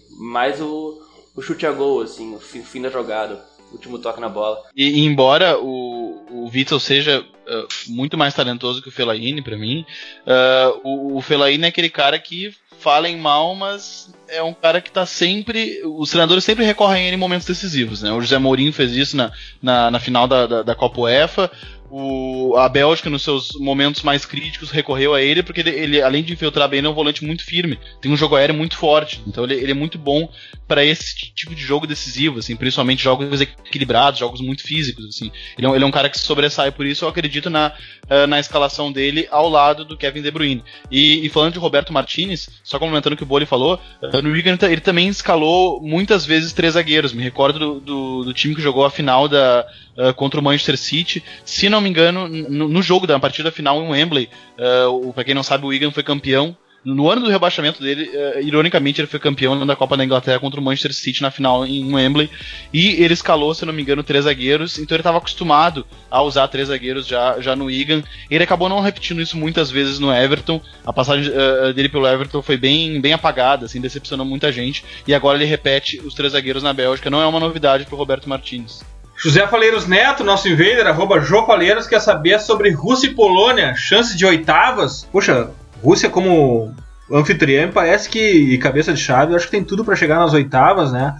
[0.61, 1.01] o,
[1.35, 4.63] o chute a gol, assim, o fim, fim da jogada, o último toque na bola.
[4.75, 9.85] E, embora o, o Witzel seja uh, muito mais talentoso que o Fellaini para mim,
[10.25, 14.91] uh, o, o Fellaini é aquele cara que falem mal, mas é um cara que
[14.91, 15.81] tá sempre.
[15.85, 18.11] Os treinadores sempre recorrem a ele em momentos decisivos, né?
[18.11, 21.51] O José Mourinho fez isso na, na, na final da, da, da Copa UEFA.
[21.93, 26.23] O, a Bélgica, nos seus momentos mais críticos, recorreu a ele, porque ele, ele, além
[26.23, 27.77] de infiltrar bem, ele é um volante muito firme.
[27.99, 29.21] Tem um jogo aéreo muito forte.
[29.27, 30.29] Então ele, ele é muito bom
[30.69, 35.05] para esse tipo de jogo decisivo, assim, principalmente jogos equilibrados, jogos muito físicos.
[35.05, 35.29] Assim.
[35.57, 37.73] Ele, é um, ele é um cara que se sobressai por isso, eu acredito na,
[38.09, 40.63] uh, na escalação dele ao lado do Kevin De Bruyne.
[40.89, 43.81] E, e falando de Roberto Martinez, só complementando o que o Boli falou,
[44.23, 47.11] no Wigan ele também escalou muitas vezes três zagueiros.
[47.11, 50.77] Me recordo do, do, do time que jogou a final da, uh, contra o Manchester
[50.77, 51.23] City.
[51.45, 55.43] Se não me engano, no, jogo da partida final em Wembley, uh, para quem não
[55.43, 59.65] sabe, o Wigan foi campeão no ano do rebaixamento dele, uh, ironicamente, ele foi campeão
[59.65, 62.29] da Copa da Inglaterra contra o Manchester City na final em Wembley.
[62.73, 64.79] E ele escalou, se não me engano, três zagueiros.
[64.79, 68.03] Então ele estava acostumado a usar três zagueiros já, já no Wigan.
[68.29, 70.59] Ele acabou não repetindo isso muitas vezes no Everton.
[70.83, 74.83] A passagem uh, dele pelo Everton foi bem, bem apagada, assim, decepcionou muita gente.
[75.07, 77.11] E agora ele repete os três zagueiros na Bélgica.
[77.11, 78.81] Não é uma novidade para Roberto Martins.
[79.23, 84.17] José Faleiros Neto, nosso invader, arroba Jô Faleiros, quer saber sobre Rússia e Polônia, chance
[84.17, 85.07] de oitavas.
[85.11, 85.51] Puxa,
[85.83, 86.73] Rússia como
[87.11, 90.91] anfitriã parece que, e cabeça de chave, acho que tem tudo para chegar nas oitavas,
[90.91, 91.15] né?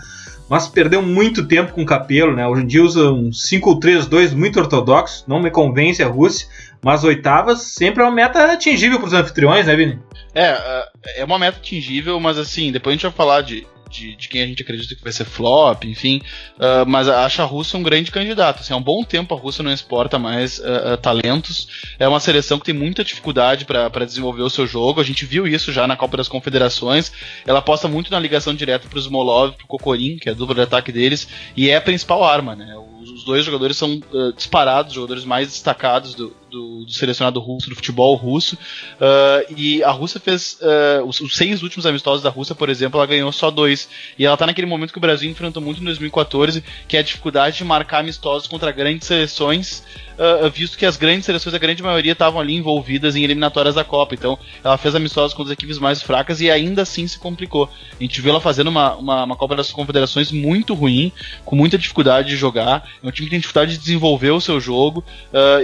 [0.50, 2.48] Mas perdeu muito tempo com o Capelo, né?
[2.48, 6.48] Hoje em dia usa um 5-3-2 muito ortodoxo, não me convence a Rússia,
[6.82, 10.00] mas oitavas sempre é uma meta atingível para os anfitriões, né, Vini?
[10.34, 10.88] É,
[11.18, 14.42] é uma meta atingível, mas assim, depois a gente vai falar de, de, de, quem
[14.42, 16.22] a gente acredita que vai ser flop, enfim.
[16.56, 18.62] Uh, mas acho a Rússia um grande candidato.
[18.62, 21.68] Assim, há um bom tempo a Rússia não exporta mais uh, uh, talentos.
[22.00, 25.02] É uma seleção que tem muita dificuldade para desenvolver o seu jogo.
[25.02, 27.12] A gente viu isso já na Copa das Confederações.
[27.46, 30.36] Ela aposta muito na ligação direta para os Molov, para o Kokorin, que é a
[30.36, 32.56] dupla de ataque deles, e é a principal arma.
[32.56, 32.74] Né?
[33.02, 34.02] Os dois jogadores são
[34.36, 38.56] disparados, jogadores mais destacados do, do, do, selecionado russo, do futebol russo.
[38.56, 40.60] Uh, e a Rússia fez.
[40.62, 43.90] Uh, os, os, seis últimos amistosos da Rússia, por exemplo, ela ganhou só dois.
[44.20, 47.04] E ela tá naquele momento que o Brasil enfrentou muito em 2014, que é a
[47.04, 49.84] dificuldade de marcar amistosos contra grandes seleções
[50.22, 53.84] uh, visto que as grandes seleções, a grande maioria, estavam ali envolvidas em eliminatórias da
[53.84, 54.14] Copa.
[54.14, 57.70] Então, ela fez amistosos com as equipes mais fracas e ainda assim se complicou.
[58.00, 61.12] A gente viu ela fazendo uma, uma, uma Copa das Confederações muito ruim,
[61.44, 62.88] com muita dificuldade de jogar.
[63.04, 65.04] É um time que tem dificuldade de desenvolver o seu jogo.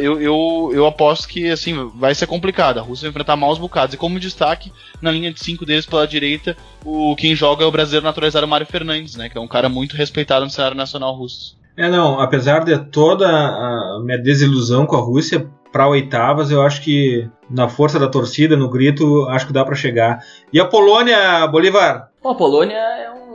[0.02, 2.80] Eu, eu, eu aposto que assim vai ser complicado.
[2.80, 3.94] A Rússia vai enfrentar maus bocados.
[3.94, 7.72] E como destaque, na linha de cinco deles pela direita, o quem joga é o
[7.72, 9.30] brasileiro naturalizado Mário Fernandes, né?
[9.30, 11.58] Que é um cara muito respeitado no cenário nacional russo.
[11.76, 16.82] É, não, apesar de toda a minha desilusão com a Rússia, para oitavas, eu acho
[16.82, 20.20] que na força da torcida, no grito, acho que dá para chegar.
[20.52, 22.10] E a Polônia, Bolívar?
[22.24, 23.27] Bom, a Polônia é um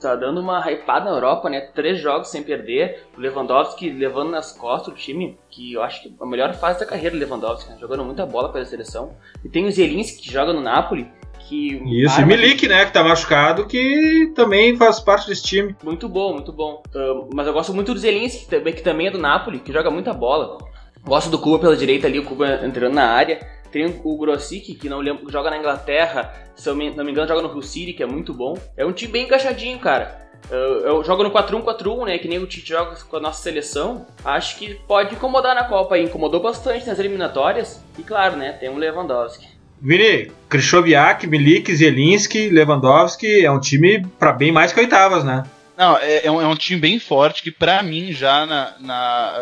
[0.00, 1.60] tá dando uma hypada na Europa, né?
[1.60, 3.04] Três jogos sem perder.
[3.16, 6.86] O Lewandowski levando nas costas o time, que eu acho que a melhor fase da
[6.86, 7.76] carreira do Lewandowski, né?
[7.80, 9.14] jogando muita bola pela seleção.
[9.44, 11.10] E tem o Zielinski que joga no Napoli,
[11.48, 15.74] que Isso, e Milik, né, que tá machucado, que também faz parte desse time.
[15.82, 16.82] Muito bom, muito bom.
[16.94, 20.12] Uh, mas eu gosto muito do Zelinski, que também é do Napoli, que joga muita
[20.12, 20.58] bola.
[21.02, 23.40] Gosto do Cuba pela direita ali, o Cuba entrando na área.
[23.70, 27.42] Tem o Grosicki, que não lembro, joga na Inglaterra, se eu não me engano, joga
[27.42, 28.58] no Hull City, que é muito bom.
[28.76, 30.28] É um time bem encaixadinho, cara.
[30.50, 32.18] Eu jogo no 4-1-4-1, né?
[32.18, 34.06] Que nem o Tite joga com a nossa seleção.
[34.24, 36.04] Acho que pode incomodar na Copa aí.
[36.04, 37.84] Incomodou bastante nas eliminatórias.
[37.98, 38.52] E claro, né?
[38.52, 39.46] Tem o Lewandowski.
[39.80, 45.44] Vini, Krychowiak, Milik, Zielinski, Lewandowski é um time para bem mais que oitavas, né?
[45.80, 49.32] Não, é, é, um, é, um, time bem forte que, para mim, já na, na,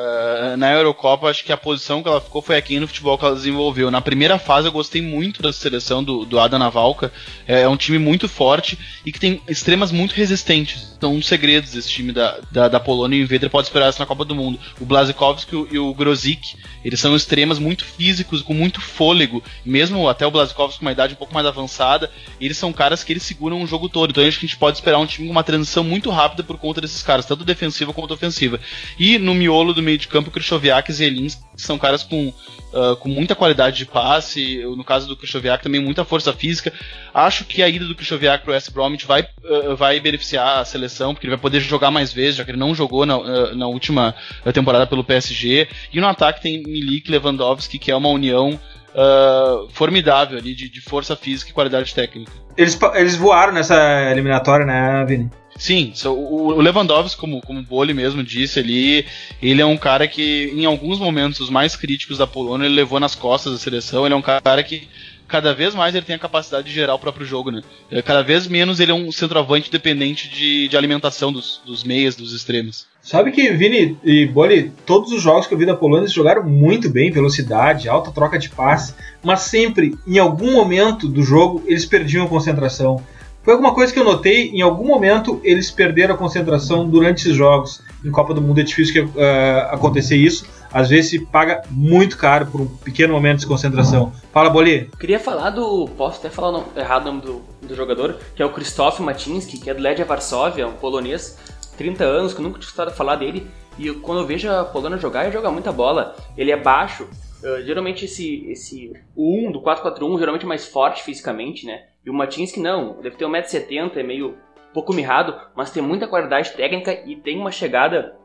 [0.52, 3.24] uh, na Eurocopa, acho que a posição que ela ficou foi aqui no futebol que
[3.24, 3.90] ela desenvolveu.
[3.90, 7.12] Na primeira fase, eu gostei muito da seleção do, do Adam Navalka.
[7.44, 10.94] É, é, um time muito forte e que tem extremas muito resistentes.
[10.96, 13.90] Então, um dos segredos desse time da, da, da Polônia e o Invader pode esperar
[13.90, 14.60] isso na Copa do Mundo.
[14.80, 19.42] O Blazikowski e o, o Grosik, eles são extremas muito físicos, com muito fôlego.
[19.64, 22.08] Mesmo até o Blazikowski com uma idade um pouco mais avançada,
[22.40, 24.10] eles são caras que eles seguram o jogo todo.
[24.10, 26.44] Então, acho que a gente pode esperar um time com uma transição muito rápida rápida
[26.44, 28.60] por conta desses caras, tanto defensiva quanto ofensiva.
[28.98, 33.08] E no miolo do meio de campo, Krychowiak e Zelins são caras com, uh, com
[33.08, 36.72] muita qualidade de passe, no caso do Krychowiak também muita força física.
[37.12, 41.14] Acho que a ida do Krychowiak pro West Bromwich vai, uh, vai beneficiar a seleção,
[41.14, 43.66] porque ele vai poder jogar mais vezes, já que ele não jogou na, uh, na
[43.66, 44.14] última
[44.52, 45.68] temporada pelo PSG.
[45.92, 48.58] E no ataque tem Milik Lewandowski, que é uma união
[48.94, 52.32] uh, formidável ali de, de, força física e qualidade técnica.
[52.56, 55.30] Eles, eles voaram nessa eliminatória, né, Vini?
[55.58, 59.04] Sim, o Lewandowski, como, como o Boli mesmo disse ali,
[59.42, 63.00] ele é um cara que, em alguns momentos os mais críticos da Polônia, ele levou
[63.00, 64.06] nas costas da seleção.
[64.06, 64.88] Ele é um cara que
[65.28, 67.60] cada vez mais ele tem a capacidade de gerar o próprio jogo, né?
[67.90, 72.16] É, cada vez menos ele é um centroavante dependente de, de alimentação dos, dos meias,
[72.16, 72.86] dos extremos.
[73.02, 76.44] Sabe que, Vini e Boli, todos os jogos que eu vi da Polônia eles jogaram
[76.44, 81.84] muito bem, velocidade, alta troca de passe, mas sempre, em algum momento do jogo, eles
[81.84, 83.02] perdiam a concentração.
[83.48, 87.34] Foi alguma coisa que eu notei, em algum momento eles perderam a concentração durante esses
[87.34, 87.82] jogos.
[88.04, 90.46] Em Copa do Mundo é difícil que, uh, acontecer isso.
[90.70, 94.12] Às vezes se paga muito caro por um pequeno momento de concentração.
[94.34, 94.90] Fala, Boli.
[95.00, 95.88] Queria falar do.
[95.96, 99.70] Posso até falar errado o nome do, do jogador, que é o Krzysztof Matinski, que
[99.70, 101.38] é do Legia Varsóvia, um polonês,
[101.78, 103.46] 30 anos, que eu nunca tinha escutado falar dele.
[103.78, 106.14] E quando eu vejo a Polônia jogar, ele joga muita bola.
[106.36, 107.08] Ele é baixo.
[107.42, 111.84] Uh, geralmente esse, esse o 1 do 4-4-1 geralmente é mais forte fisicamente, né?
[112.04, 114.36] E o Matinsky não, deve ter 1,70m, é meio
[114.72, 118.16] pouco mirrado, mas tem muita qualidade técnica e tem uma chegada,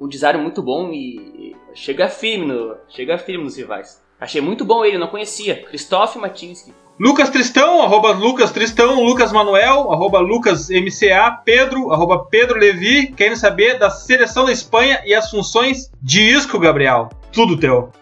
[0.00, 4.04] um design muito bom e chega firme, no, chega firme nos rivais.
[4.18, 5.62] Achei muito bom ele, não conhecia.
[5.64, 6.72] Christoph Matinsky.
[6.98, 13.36] Lucas Tristão, arroba Lucas Tristão, Lucas Manuel, arroba Lucas MCA, Pedro, arroba Pedro Levi, querem
[13.36, 17.10] saber da seleção da Espanha e as funções de Isco, Gabriel.
[17.36, 17.92] Tudo teu.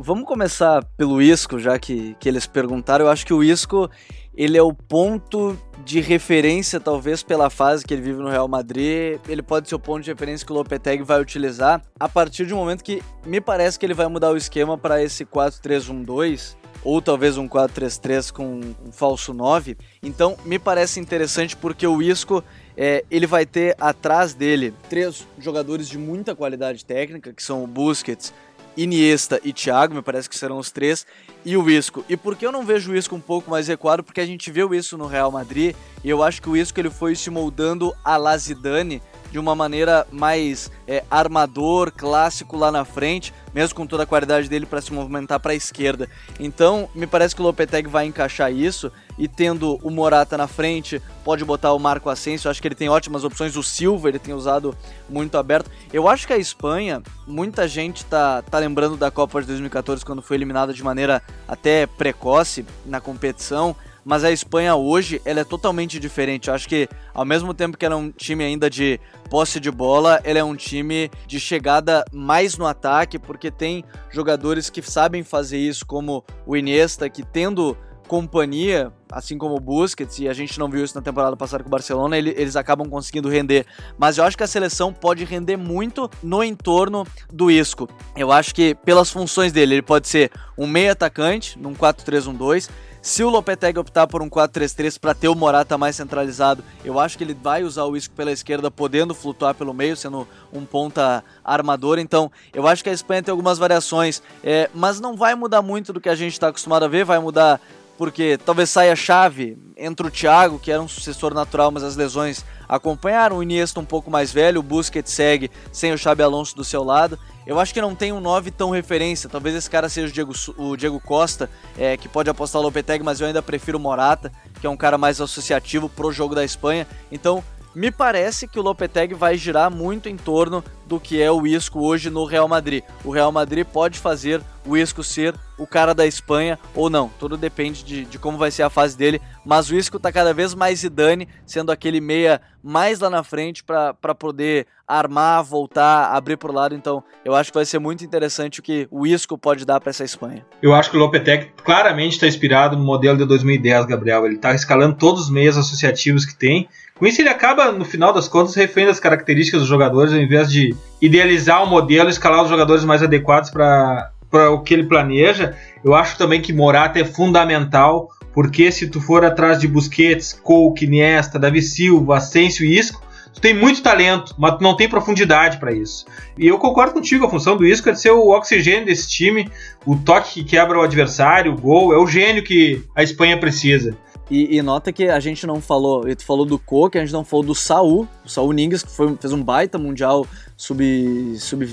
[0.00, 3.04] Vamos começar pelo Isco, já que, que eles perguntaram.
[3.04, 3.90] Eu acho que o Isco
[4.34, 5.54] ele é o ponto
[5.84, 9.20] de referência, talvez pela fase que ele vive no Real Madrid.
[9.28, 12.54] Ele pode ser o ponto de referência que o Lopetegui vai utilizar a partir de
[12.54, 17.00] um momento que me parece que ele vai mudar o esquema para esse 4-3-1-2 ou
[17.00, 19.76] talvez um 4-3-3 com um falso 9.
[20.02, 22.42] Então me parece interessante porque o Isco
[22.76, 27.66] é, ele vai ter atrás dele três jogadores de muita qualidade técnica, que são o
[27.66, 28.32] Busquets,
[28.76, 31.06] Iniesta e Thiago, me parece que serão os três,
[31.44, 32.04] e o Isco.
[32.08, 34.02] E por que eu não vejo o Isco um pouco mais recuado?
[34.02, 36.90] Porque a gente viu isso no Real Madrid, e eu acho que o Isco ele
[36.90, 43.32] foi se moldando a Lazidane de uma maneira mais é, armador, clássico lá na frente,
[43.54, 46.08] mesmo com toda a qualidade dele para se movimentar para a esquerda.
[46.38, 51.00] Então, me parece que o Lopetegui vai encaixar isso e tendo o Morata na frente,
[51.24, 54.34] pode botar o Marco Asensio, acho que ele tem ótimas opções, o Silva ele tem
[54.34, 54.76] usado
[55.08, 55.70] muito aberto.
[55.92, 60.22] Eu acho que a Espanha, muita gente tá, tá lembrando da Copa de 2014 quando
[60.22, 66.00] foi eliminada de maneira até precoce na competição, mas a Espanha hoje ela é totalmente
[66.00, 66.48] diferente.
[66.48, 68.98] Eu acho que ao mesmo tempo que ela é um time ainda de
[69.30, 74.68] posse de bola, ela é um time de chegada mais no ataque, porque tem jogadores
[74.68, 77.76] que sabem fazer isso, como o Iniesta, que tendo
[78.12, 81.68] companhia, assim como o Busquets, e a gente não viu isso na temporada passada com
[81.68, 83.64] o Barcelona, ele, eles acabam conseguindo render.
[83.96, 87.88] Mas eu acho que a seleção pode render muito no entorno do Isco.
[88.14, 92.68] Eu acho que pelas funções dele, ele pode ser um meio atacante, num 4-3-1-2,
[93.02, 97.18] se o Lopetegui optar por um 4-3-3 para ter o Morata mais centralizado, eu acho
[97.18, 101.24] que ele vai usar o Isco pela esquerda, podendo flutuar pelo meio, sendo um ponta
[101.44, 101.98] armador.
[101.98, 105.92] Então, eu acho que a Espanha tem algumas variações, é, mas não vai mudar muito
[105.92, 107.04] do que a gente está acostumado a ver.
[107.04, 107.60] Vai mudar
[107.96, 111.96] porque talvez saia a chave entre o Thiago, que era um sucessor natural, mas as
[111.96, 116.56] lesões acompanharam, o Iniesta um pouco mais velho, o Busquets segue sem o Xabi Alonso
[116.56, 117.18] do seu lado.
[117.46, 119.28] Eu acho que não tem um 9 tão referência.
[119.28, 123.04] Talvez esse cara seja o Diego, o Diego Costa, é, que pode apostar o Lopetegui,
[123.04, 126.44] mas eu ainda prefiro o Morata, que é um cara mais associativo pro jogo da
[126.44, 126.86] Espanha.
[127.10, 127.42] Então,
[127.74, 131.80] me parece que o Lopetegui vai girar muito em torno do que é o Isco
[131.80, 132.84] hoje no Real Madrid.
[133.04, 137.10] O Real Madrid pode fazer o Isco ser o cara da Espanha ou não.
[137.18, 139.20] Tudo depende de, de como vai ser a fase dele.
[139.44, 143.64] Mas o Isco está cada vez mais Zidane, sendo aquele meia mais lá na frente
[143.64, 146.74] para poder armar, voltar, abrir por lado.
[146.74, 149.90] Então, eu acho que vai ser muito interessante o que o Isco pode dar para
[149.90, 150.44] essa Espanha.
[150.60, 154.26] Eu acho que o Lopetegui claramente está inspirado no modelo de 2010, Gabriel.
[154.26, 156.68] Ele está escalando todos os meios associativos que tem.
[157.02, 160.48] Com isso, ele acaba, no final das contas, refém das características dos jogadores, ao invés
[160.48, 164.12] de idealizar o modelo, escalar os jogadores mais adequados para
[164.52, 165.52] o que ele planeja.
[165.84, 170.84] Eu acho também que Morata é fundamental, porque se tu for atrás de Busquets, Coke,
[170.84, 173.02] Iniesta, Davi Silva, Asensio e Isco,
[173.34, 176.06] tu tem muito talento, mas tu não tem profundidade para isso.
[176.38, 179.50] E eu concordo contigo, a função do Isco é de ser o oxigênio desse time,
[179.84, 183.96] o toque que quebra o adversário, o gol, é o gênio que a Espanha precisa.
[184.32, 187.22] E, e, nota que a gente não falou, tu falou do Coque, a gente não
[187.22, 191.38] falou do Saul, o Saul Ningas, que foi, fez um baita mundial sub-20.
[191.38, 191.66] Sub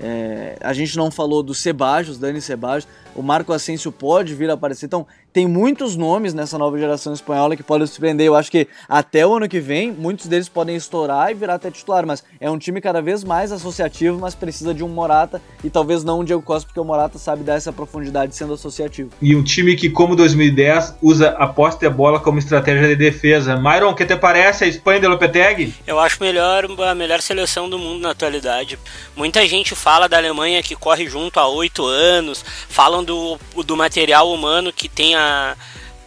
[0.00, 2.88] é, a gente não falou do Sebajos, Dani Sebajos.
[3.14, 4.86] o Marco Asensio pode vir a aparecer.
[4.86, 8.26] Então, tem muitos nomes nessa nova geração espanhola que podem surpreender.
[8.26, 11.70] Eu acho que até o ano que vem, muitos deles podem estourar e virar até
[11.70, 15.68] titular, mas é um time cada vez mais associativo, mas precisa de um Morata e
[15.68, 19.10] talvez não um Diego Costa, porque o Morata sabe dar essa profundidade sendo associativo.
[19.20, 23.58] E um time que, como 2010, usa a posse de bola como estratégia de defesa.
[23.58, 25.74] Myron, o que te parece a Espanha de Lopetegui?
[25.86, 28.78] Eu acho melhor a melhor seleção do mundo na atualidade.
[29.14, 34.32] Muita gente fala da Alemanha que corre junto há oito anos, falam do, do material
[34.32, 35.25] humano que tem a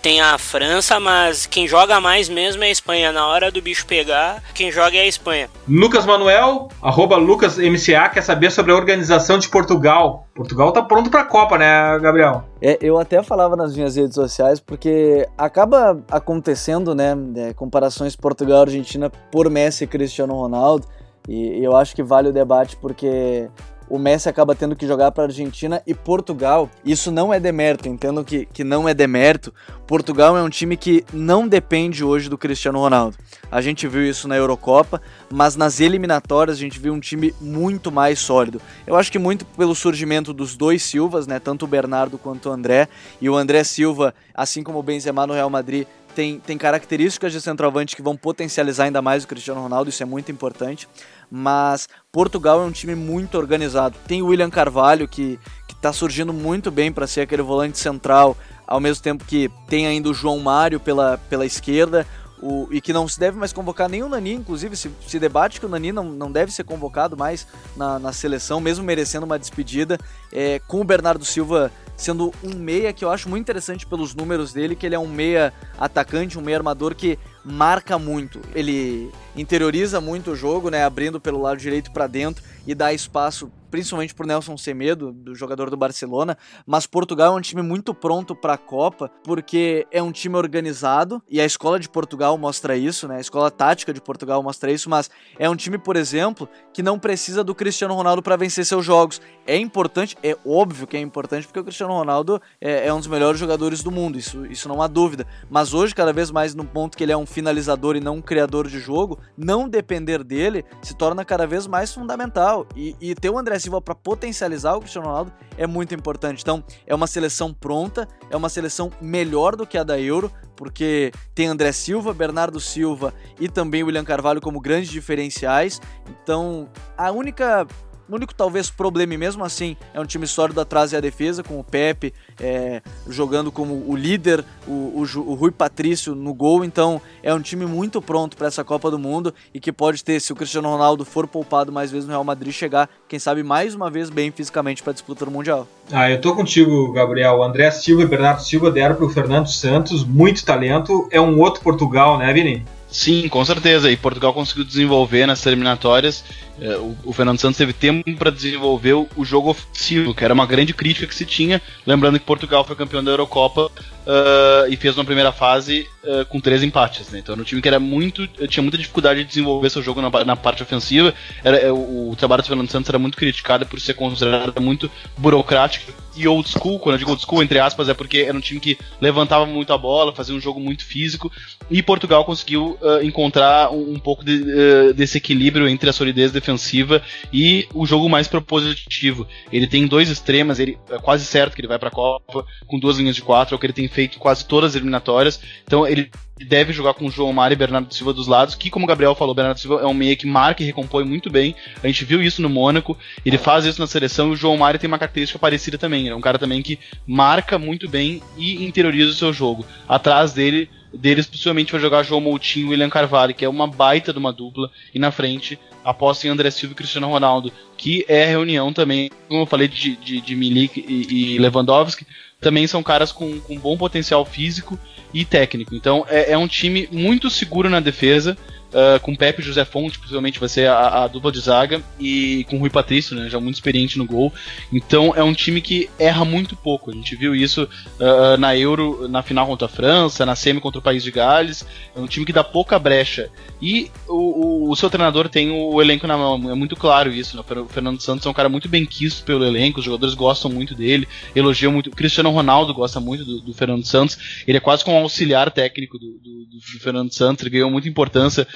[0.01, 3.11] tem a França, mas quem joga mais mesmo é a Espanha.
[3.11, 5.49] Na hora do bicho pegar, quem joga é a Espanha.
[5.67, 10.25] Lucas Manuel, arroba LucasMCA, quer saber sobre a organização de Portugal.
[10.33, 12.43] Portugal tá pronto pra Copa, né, Gabriel?
[12.61, 19.09] É, eu até falava nas minhas redes sociais, porque acaba acontecendo, né, é, comparações Portugal-Argentina
[19.31, 20.87] por Messi e Cristiano Ronaldo,
[21.27, 23.49] e eu acho que vale o debate porque
[23.89, 26.69] o Messi acaba tendo que jogar para Argentina e Portugal.
[26.85, 29.53] Isso não é demérito, entendo que, que não é demérito.
[29.87, 33.17] Portugal é um time que não depende hoje do Cristiano Ronaldo.
[33.51, 37.91] A gente viu isso na Eurocopa, mas nas eliminatórias a gente viu um time muito
[37.91, 38.61] mais sólido.
[38.85, 42.51] Eu acho que muito pelo surgimento dos dois Silvas, né, tanto o Bernardo quanto o
[42.51, 42.87] André,
[43.19, 47.39] e o André Silva, assim como o Benzema no Real Madrid, tem, tem características de
[47.39, 50.87] centroavante que vão potencializar ainda mais o Cristiano Ronaldo, isso é muito importante
[51.29, 53.95] mas Portugal é um time muito organizado.
[54.07, 55.39] Tem o William Carvalho que
[55.79, 60.09] está surgindo muito bem para ser aquele volante central, ao mesmo tempo que tem ainda
[60.09, 62.05] o João Mário pela, pela esquerda.
[62.41, 65.59] O, e que não se deve mais convocar nem o Nani, inclusive se, se debate
[65.59, 69.37] que o Nani não, não deve ser convocado mais na, na seleção, mesmo merecendo uma
[69.37, 69.97] despedida,
[70.31, 71.69] é, com o Bernardo Silva
[71.99, 75.07] sendo um meia que eu acho muito interessante pelos números dele, que ele é um
[75.07, 77.19] meia atacante, um meia armador que
[77.49, 78.39] marca muito.
[78.53, 83.51] Ele interioriza muito o jogo, né, abrindo pelo lado direito para dentro e dá espaço
[83.69, 88.35] principalmente por Nelson Semedo, do jogador do Barcelona, mas Portugal é um time muito pronto
[88.35, 93.07] para a Copa, porque é um time organizado e a escola de Portugal mostra isso,
[93.07, 93.17] né?
[93.17, 96.99] A escola tática de Portugal mostra isso, mas é um time, por exemplo, que não
[96.99, 99.21] precisa do Cristiano Ronaldo para vencer seus jogos.
[99.49, 103.07] É importante, é óbvio que é importante, porque o Cristiano Ronaldo é, é um dos
[103.07, 105.25] melhores jogadores do mundo, isso, isso não há dúvida.
[105.49, 108.21] Mas hoje, cada vez mais no ponto que ele é um finalizador e não um
[108.21, 112.67] criador de jogo, não depender dele se torna cada vez mais fundamental.
[112.75, 116.43] E, e ter o André Silva para potencializar o Cristiano Ronaldo é muito importante.
[116.43, 121.11] Então, é uma seleção pronta, é uma seleção melhor do que a da Euro, porque
[121.33, 125.81] tem André Silva, Bernardo Silva e também William Carvalho como grandes diferenciais.
[126.07, 127.65] Então, a única
[128.09, 131.43] o único talvez problema, e mesmo assim, é um time sólido atrás e a defesa,
[131.43, 136.63] com o Pepe é, jogando como o líder, o, o, o, Rui Patrício no gol.
[136.63, 140.19] Então é um time muito pronto para essa Copa do Mundo e que pode ter,
[140.19, 143.75] se o Cristiano Ronaldo for poupado mais vezes no Real Madrid, chegar, quem sabe, mais
[143.75, 145.67] uma vez bem fisicamente para a disputa do Mundial.
[145.91, 147.37] Ah, eu tô contigo, Gabriel.
[147.37, 151.07] O André Silva e Bernardo Silva deram para o Fernando Santos muito talento.
[151.11, 152.65] É um outro Portugal, né, Vini?
[152.91, 153.91] Sim, com certeza.
[153.91, 156.23] E Portugal conseguiu desenvolver nas eliminatórias
[156.61, 160.73] é, o, Fernando Santos teve tempo para desenvolver o, jogo ofensivo, que era uma grande
[160.73, 161.61] crítica que se tinha.
[161.85, 166.39] Lembrando que Portugal foi campeão da Eurocopa uh, e fez uma primeira fase uh, com
[166.39, 167.09] três empates.
[167.09, 167.19] Né?
[167.19, 170.09] Então era um time que era muito, tinha muita dificuldade de desenvolver seu jogo na,
[170.25, 171.13] na parte ofensiva.
[171.43, 174.91] Era, é, o, o, trabalho do Fernando Santos era muito criticado por ser considerado muito
[175.17, 176.77] burocrático e old school.
[176.79, 179.71] Quando eu digo old school, entre aspas, é porque era um time que levantava muito
[179.71, 181.31] a bola, fazia um jogo muito físico.
[181.71, 186.48] E Portugal conseguiu uh, encontrar um, um pouco de, desse equilíbrio entre a solidez defensiva
[186.49, 189.27] defensiva e o jogo mais propositivo.
[189.51, 192.79] Ele tem dois extremas, ele é quase certo que ele vai para a Copa com
[192.79, 195.39] duas linhas de quatro, é o que ele tem feito quase todas as eliminatórias.
[195.65, 196.09] Então ele
[196.47, 199.13] deve jogar com o João Mário e Bernardo Silva dos lados, que como o Gabriel
[199.13, 201.55] falou, Bernardo Silva é um meia que marca e recompõe muito bem.
[201.83, 204.79] A gente viu isso no Mônaco, ele faz isso na seleção e o João Mário
[204.79, 206.07] tem uma característica parecida também.
[206.07, 209.65] é um cara também que marca muito bem e interioriza o seu jogo.
[209.87, 214.11] Atrás dele deles possivelmente vai jogar João Moutinho e William Carvalho, que é uma baita
[214.11, 218.23] de uma dupla, e na frente aposta em André Silva e Cristiano Ronaldo, que é
[218.23, 222.05] a reunião também, como eu falei de, de, de Milik e, e Lewandowski,
[222.39, 224.79] também são caras com, com bom potencial físico
[225.13, 225.75] e técnico.
[225.75, 228.37] Então é, é um time muito seguro na defesa,
[228.69, 232.57] Uh, com Pepe José Fonte, possivelmente vai ser a, a, dupla de zaga, e com
[232.57, 234.31] Rui Patrício, né, já muito experiente no gol.
[234.71, 236.91] Então é um time que erra muito pouco.
[236.91, 240.79] A gente viu isso uh, na Euro, na final contra a França, na semi contra
[240.79, 241.65] o País de Gales.
[241.95, 243.29] É um time que dá pouca brecha.
[243.61, 247.35] E o, o, o seu treinador tem o elenco na mão, é muito claro isso.
[247.35, 247.43] Né?
[247.61, 250.75] O Fernando Santos é um cara muito bem quisto pelo elenco, os jogadores gostam muito
[250.75, 251.87] dele, elogiam muito.
[251.87, 255.51] O Cristiano Ronaldo gosta muito do, do Fernando Santos, ele é quase como um auxiliar
[255.51, 258.47] técnico do, do, do Fernando Santos, ele ganhou muita importância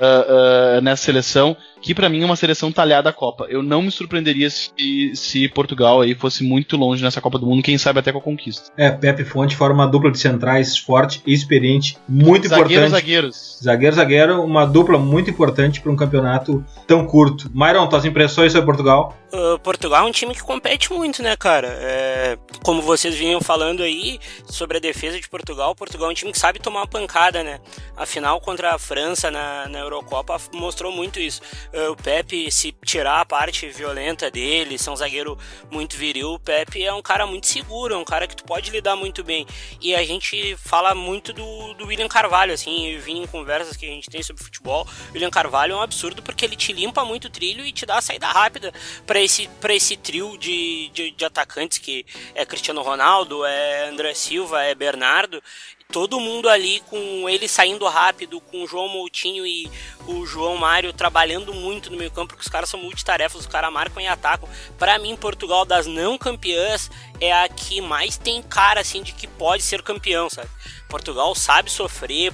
[0.00, 3.46] uh, uh, nessa seleção, que para mim é uma seleção talhada à Copa.
[3.48, 7.62] Eu não me surpreenderia se, se Portugal aí fosse muito longe nessa Copa do Mundo,
[7.62, 8.70] quem sabe até com a conquista.
[8.76, 12.90] É, Pepe Fonte forma uma dupla de centrais forte e experiente, muito zagueiro, importante.
[12.90, 17.50] Zagueiros, Zagueiro, zagueiro, uma dupla muito importante para um campeonato tão curto.
[17.54, 19.16] Myron, tuas impressões sobre Portugal?
[19.32, 21.68] Uh, Portugal é um time que compete muito, né, cara?
[21.68, 26.32] É, como vocês vinham falando aí sobre a defesa de Portugal, Portugal é um time
[26.32, 27.60] que sabe tomar uma pancada, né?
[27.96, 31.40] A final contra a França na, na Eurocopa mostrou muito isso.
[31.72, 35.38] Uh, o Pepe, se tirar a parte violenta dele, ser um zagueiro
[35.70, 38.70] muito viril, o Pepe é um cara muito seguro, é um cara que tu pode
[38.70, 39.46] lidar muito bem.
[39.80, 43.90] E a gente fala muito do, do William Carvalho, assim, vim em conversas que a
[43.90, 44.86] gente tem sobre futebol.
[45.10, 47.84] O William Carvalho é um absurdo porque ele te limpa muito o trilho e te
[47.84, 48.72] dá a saída rápida
[49.06, 54.62] para esse, esse trio de, de, de atacantes que é Cristiano Ronaldo, é André Silva,
[54.62, 55.42] é Bernardo
[55.90, 59.70] todo mundo ali com ele saindo rápido, com o João Moutinho e
[60.06, 63.72] o João Mário trabalhando muito no meio campo, porque os caras são multitarefas, os caras
[63.72, 64.48] marcam e atacam.
[64.78, 66.90] Para mim, Portugal das não campeãs
[67.20, 70.48] é a que mais tem cara assim de que pode ser campeão, sabe?
[70.88, 72.32] Portugal sabe sofrer.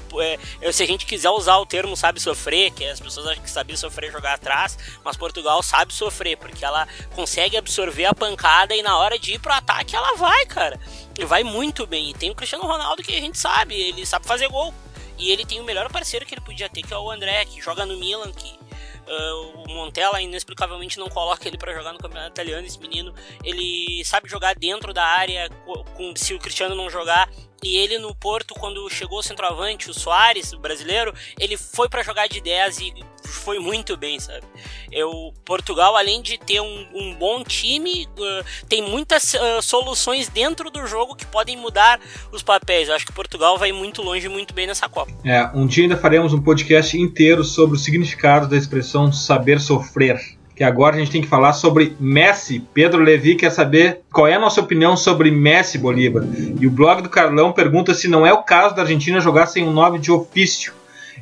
[0.60, 3.50] É, se a gente quiser usar o termo sabe sofrer, que as pessoas acham que
[3.50, 8.82] sabem sofrer jogar atrás, mas Portugal sabe sofrer, porque ela consegue absorver a pancada e
[8.82, 10.80] na hora de ir pro ataque ela vai, cara.
[11.18, 12.10] E vai muito bem.
[12.10, 14.72] E tem o Cristiano Ronaldo que a gente sabe, ele sabe fazer gol.
[15.18, 17.60] E ele tem o melhor parceiro que ele podia ter, que é o André, que
[17.60, 18.58] joga no Milan, que
[19.06, 22.66] Uh, o Montella inexplicavelmente não coloca ele para jogar no campeonato italiano.
[22.66, 25.48] Esse menino ele sabe jogar dentro da área.
[25.94, 27.30] Com, se o Cristiano não jogar,
[27.62, 32.02] e ele no Porto, quando chegou o centroavante, o Soares, o brasileiro, ele foi para
[32.02, 32.94] jogar de 10 e
[33.26, 34.42] foi muito bem, sabe?
[34.90, 40.70] Eu, Portugal, além de ter um, um bom time, uh, tem muitas uh, soluções dentro
[40.70, 42.00] do jogo que podem mudar
[42.32, 42.88] os papéis.
[42.88, 45.12] Eu acho que Portugal vai muito longe e muito bem nessa Copa.
[45.24, 50.35] É, um dia ainda faremos um podcast inteiro sobre o significado da expressão saber sofrer
[50.56, 52.64] que agora a gente tem que falar sobre Messi.
[52.72, 56.24] Pedro Levi quer saber qual é a nossa opinião sobre Messi Bolívar.
[56.58, 59.68] E o blog do Carlão pergunta se não é o caso da Argentina jogar sem
[59.68, 60.72] um 9 de ofício.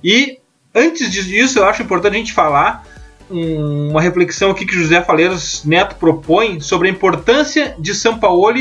[0.02, 0.38] E
[0.72, 2.86] antes disso, eu acho importante a gente falar
[3.28, 8.54] uma reflexão aqui que José Faleiros Neto propõe sobre a importância de São Paulo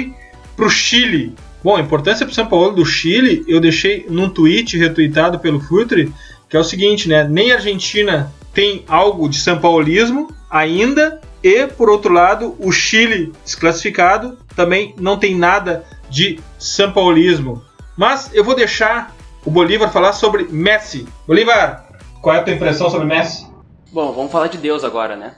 [0.55, 1.35] para o Chile.
[1.63, 5.59] Bom, a importância para o São Paulo do Chile eu deixei num tweet retweetado pelo
[5.59, 6.11] Futre,
[6.49, 7.23] que é o seguinte, né?
[7.23, 13.33] Nem a Argentina tem algo de São Paulismo ainda, e por outro lado, o Chile
[13.43, 17.63] desclassificado também não tem nada de São Paulismo.
[17.97, 21.07] Mas eu vou deixar o Bolívar falar sobre Messi.
[21.27, 21.89] Bolívar,
[22.21, 23.47] qual é a tua impressão sobre Messi?
[23.91, 25.35] Bom, vamos falar de Deus agora, né?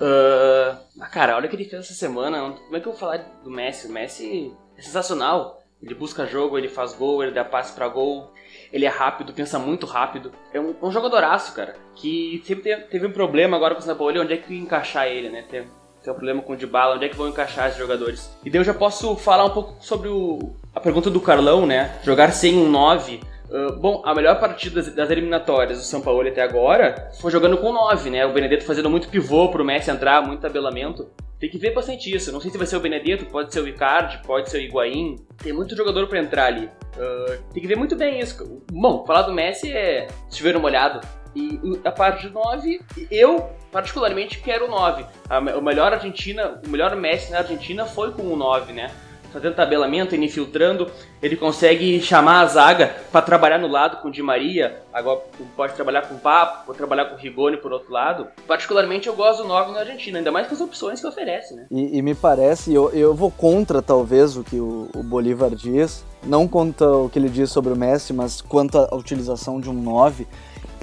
[0.00, 2.40] Uh, cara, olha o que ele fez essa semana.
[2.52, 3.86] Como é que eu vou falar do Messi?
[3.86, 5.58] O Messi é sensacional.
[5.82, 8.30] Ele busca jogo, ele faz gol, ele dá passe para gol
[8.72, 10.32] ele é rápido, pensa muito rápido.
[10.52, 14.32] É um, um jogadoraço, cara, que sempre teve, um problema agora com o Sampaoli, onde
[14.32, 15.44] é que encaixar ele, né?
[15.48, 15.62] Tem,
[16.02, 18.30] tem um problema com o Dybala, onde é que vão encaixar esses jogadores.
[18.44, 21.98] E daí eu já posso falar um pouco sobre o, a pergunta do Carlão, né?
[22.04, 23.20] Jogar sem um 9
[23.50, 27.58] Uh, bom, a melhor partida das, das, eliminatórias do São Paulo até agora foi jogando
[27.58, 28.24] com 9, né?
[28.24, 31.10] O Benedetto fazendo muito pivô pro Messi entrar, muito tabelamento.
[31.40, 32.30] Tem que ver bastante isso.
[32.30, 35.16] Não sei se vai ser o Benedetto, pode ser o Icardi, pode ser o Higuaín.
[35.42, 36.66] Tem muito jogador para entrar ali.
[36.66, 38.62] Uh, tem que ver muito bem isso.
[38.70, 41.00] Bom, falar do Messi é chover uma olhada.
[41.34, 42.80] E a parte de 9,
[43.10, 45.04] eu particularmente quero o 9.
[45.28, 48.90] A, o melhor Argentina, o melhor Messi na Argentina foi com o 9, né?
[49.32, 50.90] Fazendo tabelamento, ele infiltrando,
[51.22, 55.20] ele consegue chamar a zaga para trabalhar no lado com o Di Maria, agora
[55.56, 58.26] pode trabalhar com o Papo, pode trabalhar com o Rigoni por outro lado.
[58.46, 61.66] Particularmente eu gosto do 9 na Argentina, ainda mais com as opções que oferece, né?
[61.70, 66.04] E, e me parece, eu, eu vou contra talvez o que o, o Bolívar diz,
[66.22, 69.74] não contra o que ele diz sobre o Messi, mas quanto à utilização de um
[69.74, 70.26] 9.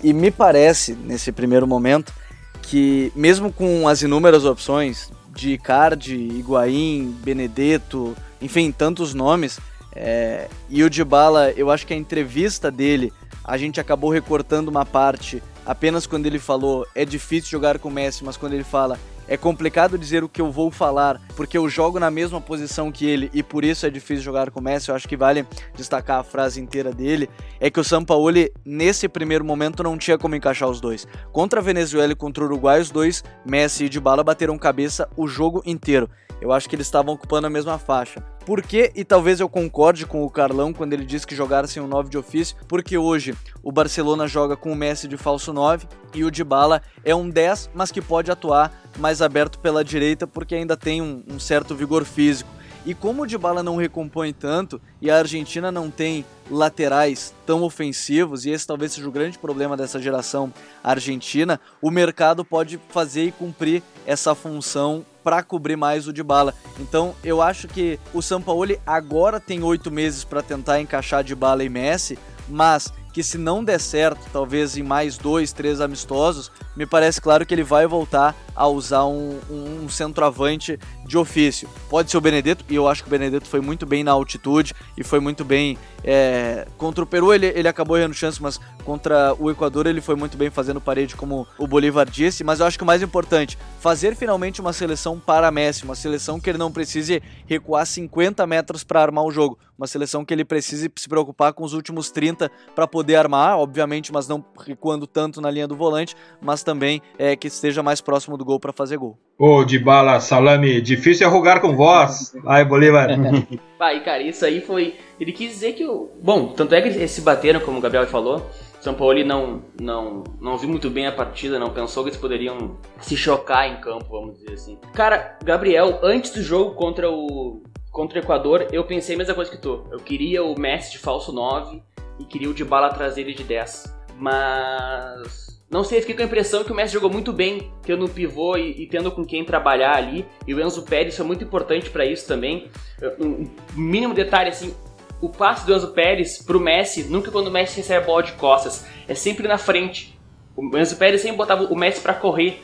[0.03, 2.13] E me parece, nesse primeiro momento,
[2.61, 9.59] que mesmo com as inúmeras opções de Icardi, Higuaín, Benedetto, enfim, tantos nomes.
[9.95, 13.11] É, e o Dybala, eu acho que a entrevista dele,
[13.43, 17.91] a gente acabou recortando uma parte apenas quando ele falou é difícil jogar com o
[17.91, 21.67] Messi, mas quando ele fala é complicado dizer o que eu vou falar, porque eu
[21.67, 24.87] jogo na mesma posição que ele e por isso é difícil jogar com o Messi.
[24.87, 27.29] Eu acho que vale destacar a frase inteira dele.
[27.59, 31.05] É que o Sampaoli, nesse primeiro momento, não tinha como encaixar os dois.
[31.33, 35.27] Contra a Venezuela e contra o Uruguai, os dois, Messi e Dybala, bateram cabeça o
[35.27, 36.09] jogo inteiro.
[36.41, 38.21] Eu acho que eles estavam ocupando a mesma faixa.
[38.45, 38.91] Por quê?
[38.95, 42.09] E talvez eu concorde com o Carlão quando ele diz que jogaram sem um 9
[42.09, 46.31] de ofício, porque hoje o Barcelona joga com o Messi de falso 9 e o
[46.31, 51.01] Dybala é um 10, mas que pode atuar mais aberto pela direita porque ainda tem
[51.01, 52.49] um, um certo vigor físico.
[52.85, 58.45] E como o Dybala não recompõe tanto e a Argentina não tem laterais tão ofensivos,
[58.45, 63.31] e esse talvez seja o grande problema dessa geração argentina, o mercado pode fazer e
[63.31, 66.53] cumprir essa função para cobrir mais o de bala.
[66.79, 71.63] Então eu acho que o Sampaoli agora tem oito meses para tentar encaixar de bala
[71.63, 72.17] e Messi,
[72.47, 77.47] mas que se não der certo, talvez em mais dois, três amistosos, me parece claro
[77.47, 81.69] que ele vai voltar a usar um, um, centroavante de ofício.
[81.89, 84.73] Pode ser o Benedetto, e eu acho que o Benedetto foi muito bem na altitude
[84.97, 87.33] e foi muito bem é, contra o Peru.
[87.33, 91.15] Ele, ele acabou errando chance, mas contra o Equador ele foi muito bem fazendo parede,
[91.15, 92.43] como o Bolívar disse.
[92.43, 96.39] Mas eu acho que o mais importante, fazer finalmente uma seleção para Messi, uma seleção
[96.39, 100.43] que ele não precise recuar 50 metros para armar o jogo, uma seleção que ele
[100.43, 105.39] precise se preocupar com os últimos 30 para poder armar, obviamente, mas não recuando tanto
[105.39, 108.97] na linha do volante, mas também é, que esteja mais próximo do gol para fazer
[108.97, 109.17] gol.
[109.39, 112.35] Ô, de bala, salame, difícil é rogar com voz.
[112.43, 113.09] Ai, Bolívar.
[113.77, 114.95] Vai, cara, isso aí foi.
[115.19, 116.09] Ele quis dizer que o.
[116.19, 118.49] Bom, tanto é que eles se bateram, como o Gabriel falou.
[118.81, 122.77] São Paulo não, não, não viu muito bem a partida, não pensou que eles poderiam
[122.99, 124.77] se chocar em campo, vamos dizer assim.
[124.93, 127.61] Cara, Gabriel, antes do jogo contra o
[127.91, 129.85] contra o Equador, eu pensei a mesma coisa que tu.
[129.91, 131.81] Eu queria o Messi de falso 9
[132.19, 133.95] e queria o de bala ele de 10.
[134.19, 138.07] Mas não sei, fiquei com a impressão que o Messi jogou muito bem, tendo um
[138.07, 140.25] pivô e, e tendo com quem trabalhar ali.
[140.47, 142.71] E o Enzo Pérez foi muito importante para isso também.
[143.19, 144.73] Um mínimo detalhe assim,
[145.21, 148.31] o passe do Enzo Pérez pro Messi, nunca quando o Messi recebe a bola de
[148.33, 150.17] costas, é sempre na frente.
[150.55, 152.63] O Enzo Pérez sempre botava o Messi para correr,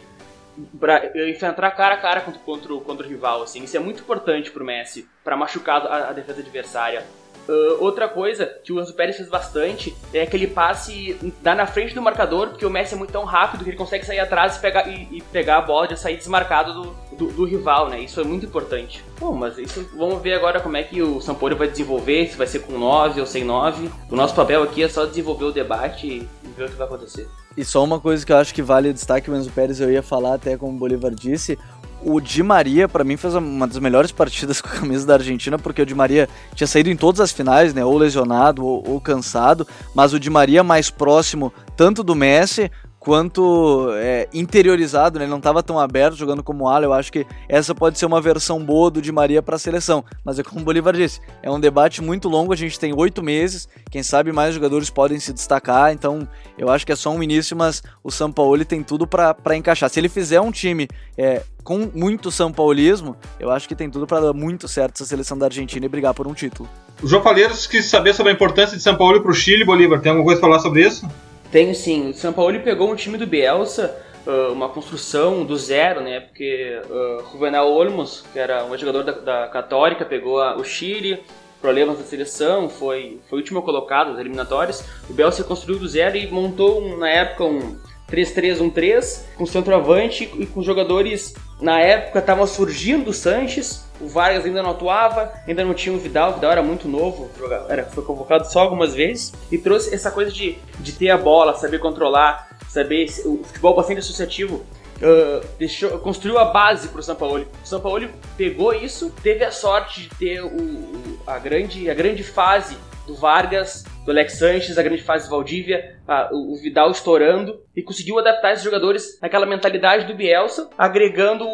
[0.80, 3.64] para enfrentar cara a cara contra, contra, contra o rival, assim.
[3.64, 7.06] Isso é muito importante pro Messi, para machucar a, a defesa adversária.
[7.48, 11.94] Uh, outra coisa que o Enzo Pérez fez bastante é aquele passe dá na frente
[11.94, 14.60] do marcador, porque o Messi é muito tão rápido que ele consegue sair atrás e
[14.60, 18.00] pegar, e, e pegar a bola e sair desmarcado do, do, do, rival, né?
[18.00, 19.04] Isso é muito importante.
[19.20, 22.48] Bom, mas isso vamos ver agora como é que o Sampoli vai desenvolver, se vai
[22.48, 23.90] ser com 9 ou sem 9.
[24.10, 27.28] O nosso papel aqui é só desenvolver o debate e ver o que vai acontecer.
[27.56, 30.02] E só uma coisa que eu acho que vale destaque, o Enzo Pérez eu ia
[30.02, 31.58] falar até como o Bolívar disse,
[32.06, 35.58] o Di Maria, para mim, fez uma das melhores partidas com a camisa da Argentina,
[35.58, 37.84] porque o Di Maria tinha saído em todas as finais, né?
[37.84, 42.70] Ou lesionado ou, ou cansado, mas o Di Maria mais próximo tanto do Messi
[43.04, 45.26] quanto é, interiorizado, né?
[45.26, 46.86] ele não estava tão aberto jogando como ala.
[46.86, 50.06] Eu acho que essa pode ser uma versão boa do Di Maria para a seleção.
[50.24, 52.54] Mas é como o Bolívar disse, é um debate muito longo.
[52.54, 55.92] A gente tem oito meses, quem sabe mais jogadores podem se destacar.
[55.92, 56.26] Então
[56.58, 59.90] eu acho que é só um início, mas o São Paulo tem tudo para encaixar.
[59.90, 60.88] Se ele fizer um time
[61.18, 65.06] é, com muito São Paulismo, eu acho que tem tudo para dar muito certo essa
[65.06, 66.70] seleção da Argentina e brigar por um título.
[67.02, 70.00] O João Palheiros quis saber sobre a importância de São Paulo para o Chile, Bolívar.
[70.00, 71.06] Tem alguma coisa a falar sobre isso?
[71.54, 72.10] Tenho sim.
[72.10, 73.96] O São Paulo pegou um time do Bielsa,
[74.26, 76.20] uh, uma construção do zero, né?
[76.20, 81.24] Porque uh, Juvenal Olmos, que era um jogador da, da Católica, pegou a, o Chile,
[81.62, 84.84] problemas da seleção, foi, foi o último colocado nas eliminatórias.
[85.08, 87.78] O Bielsa construiu do zero e montou, um, na época, um
[88.12, 94.62] 3-3-1-3 com centroavante e com jogadores na época estavam surgindo o Sanches, o Vargas ainda
[94.62, 97.30] não atuava, ainda não tinha o Vidal, o Vidal era muito novo,
[97.70, 101.56] era, foi convocado só algumas vezes, e trouxe essa coisa de, de ter a bola,
[101.56, 104.66] saber controlar, saber o futebol bastante associativo.
[104.98, 107.46] Uh, deixou, construiu a base para o São Paulo.
[107.64, 111.94] O São Paulo pegou isso, teve a sorte de ter o, o, a, grande, a
[111.94, 116.92] grande fase do Vargas, do Alex Sanches, a grande fase do Valdívia, a, o Vidal
[116.92, 121.46] estourando, e conseguiu adaptar esses jogadores naquela mentalidade do Bielsa, agregando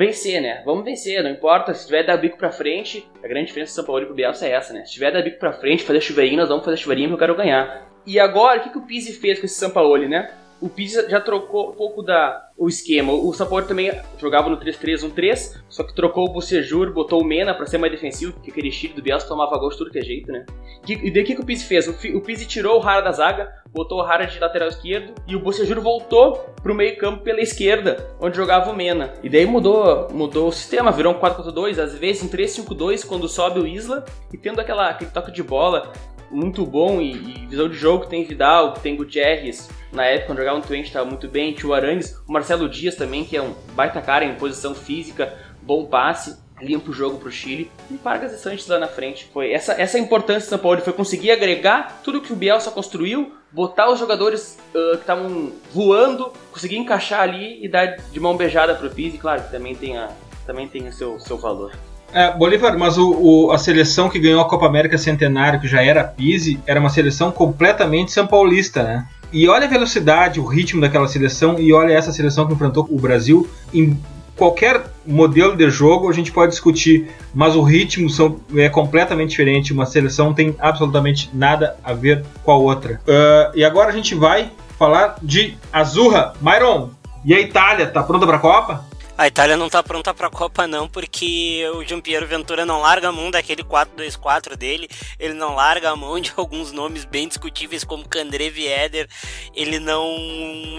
[0.00, 0.62] vencer, né?
[0.64, 3.84] Vamos vencer, não importa, se tiver dar bico pra frente, a grande diferença do São
[3.84, 4.82] Paulo pro Bielsa é essa, né?
[4.86, 7.36] Se tiver dar bico pra frente, fazer chuveirinho, nós vamos fazer chuveirinho porque eu quero
[7.36, 7.86] ganhar.
[8.06, 10.30] E agora, o que, que o Pizzi fez com esse São Paulo, né?
[10.60, 13.12] O Pizzi já trocou um pouco da, o esquema.
[13.12, 17.64] O Sampaoli também jogava no 3-3-1-3, só que trocou o Bucejur, botou o Mena para
[17.64, 20.30] ser mais defensivo, porque aquele estilo do Bielsa tomava gol de tudo que é jeito,
[20.30, 20.44] né?
[20.86, 21.88] E daí o que, que o Pizzi fez?
[21.88, 25.40] O, Pizzi tirou o Rara da zaga, botou o Rara de lateral esquerdo e o
[25.40, 29.14] Bucejur voltou pro meio campo pela esquerda, onde jogava o Mena.
[29.22, 33.60] E daí mudou, mudou o sistema, virou um 4-4-2, às vezes um 3-5-2 quando sobe
[33.60, 35.92] o Isla e tendo aquela, aquele toque de bola
[36.30, 39.68] muito bom e, e, visão de jogo que tem Vidal, que tem Gutierrez.
[39.92, 41.52] Na época, quando jogava no Twente, estava muito bem.
[41.52, 45.84] Tio Arangues, o Marcelo Dias também, que é um baita cara em posição física, bom
[45.86, 47.70] passe, limpa o jogo para o Chile.
[47.90, 49.28] E Vargas e Sanches lá na frente.
[49.32, 53.34] Foi essa, essa importância do São Paulo, foi conseguir agregar tudo que o Bielsa construiu,
[53.50, 58.74] botar os jogadores uh, que estavam voando, conseguir encaixar ali e dar de mão beijada
[58.74, 60.08] para o Pizzi, claro que também tem, a,
[60.46, 61.72] também tem o seu, seu valor.
[62.12, 65.82] É, Bolívar, mas o, o, a seleção que ganhou a Copa América Centenário, que já
[65.82, 69.06] era Pise, era uma seleção completamente São Paulista, né?
[69.32, 72.98] E olha a velocidade, o ritmo daquela seleção, e olha essa seleção que enfrentou o
[72.98, 73.96] Brasil em
[74.40, 79.72] qualquer modelo de jogo a gente pode discutir, mas o ritmo são, é completamente diferente.
[79.72, 83.00] Uma seleção tem absolutamente nada a ver com a outra.
[83.06, 86.32] Uh, e agora a gente vai falar de Azurra.
[86.40, 86.88] Myron,
[87.22, 88.89] e a Itália, tá pronta para a Copa?
[89.20, 93.12] A Itália não tá pronta pra Copa não, porque o Giampiero Ventura não larga a
[93.12, 98.08] mão daquele 4-2-4 dele, ele não larga a mão de alguns nomes bem discutíveis como
[98.08, 99.06] Candreve Eder,
[99.54, 100.10] ele não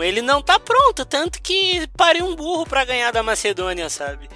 [0.02, 4.28] ele não tá pronto, tanto que parei um burro para ganhar da Macedônia, sabe?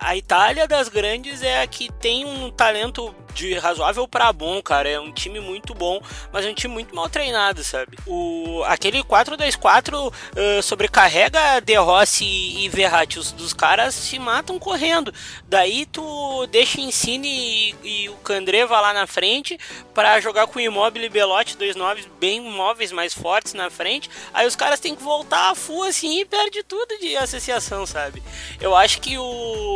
[0.00, 4.88] A Itália das grandes é a que tem um talento de razoável para bom, cara.
[4.88, 6.00] É um time muito bom,
[6.32, 7.98] mas é um time muito mal treinado, sabe?
[8.06, 13.18] O, aquele 4-2-4 uh, sobrecarrega De Rossi e Verratti.
[13.18, 15.12] Os dos caras se matam correndo.
[15.48, 17.28] Daí tu deixa Insigne
[17.82, 19.58] e, e o Candreva lá na frente
[19.94, 24.10] para jogar com o Immobile e Belotti, dois noves bem móveis, mais fortes na frente.
[24.32, 28.22] Aí os caras têm que voltar a full assim e perde tudo de associação, sabe?
[28.60, 29.71] Eu acho que o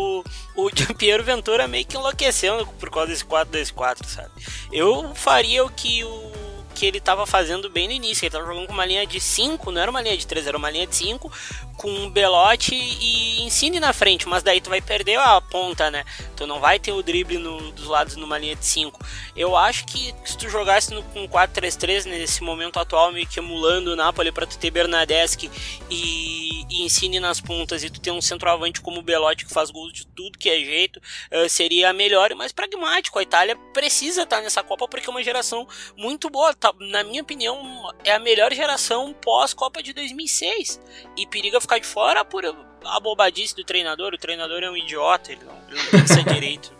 [0.57, 4.30] o Giampiero Ventura meio que enlouqueceu por causa desse 4-2-4, sabe?
[4.72, 8.22] Eu faria o que o que ele estava fazendo bem no início.
[8.22, 10.59] Ele estava jogando com uma linha de 5, não era uma linha de 3, era
[10.59, 11.32] uma linha de 5,
[11.77, 16.05] com Belote e Ensine na frente, mas daí tu vai perder a ponta, né?
[16.37, 18.99] Tu não vai ter o drible no, dos lados numa linha de 5.
[19.37, 23.93] Eu acho que se tu jogasse no, com 4-3-3 nesse momento atual, meio que emulando
[23.93, 25.51] o Napoli para tu ter Bernadeschi
[25.89, 29.70] e, e Ensine nas pontas e tu ter um centroavante como o Belotti que faz
[29.70, 33.18] gols de tudo que é jeito, uh, seria melhor e mais pragmático.
[33.18, 36.55] A Itália precisa estar nessa Copa porque é uma geração muito boa.
[36.55, 40.81] Tá, na minha opinião, é a melhor geração pós-Copa de 2006
[41.16, 44.14] e periga ficar de fora por a bobadice do treinador.
[44.14, 46.72] O treinador é um idiota, ele não, ele não pensa direito.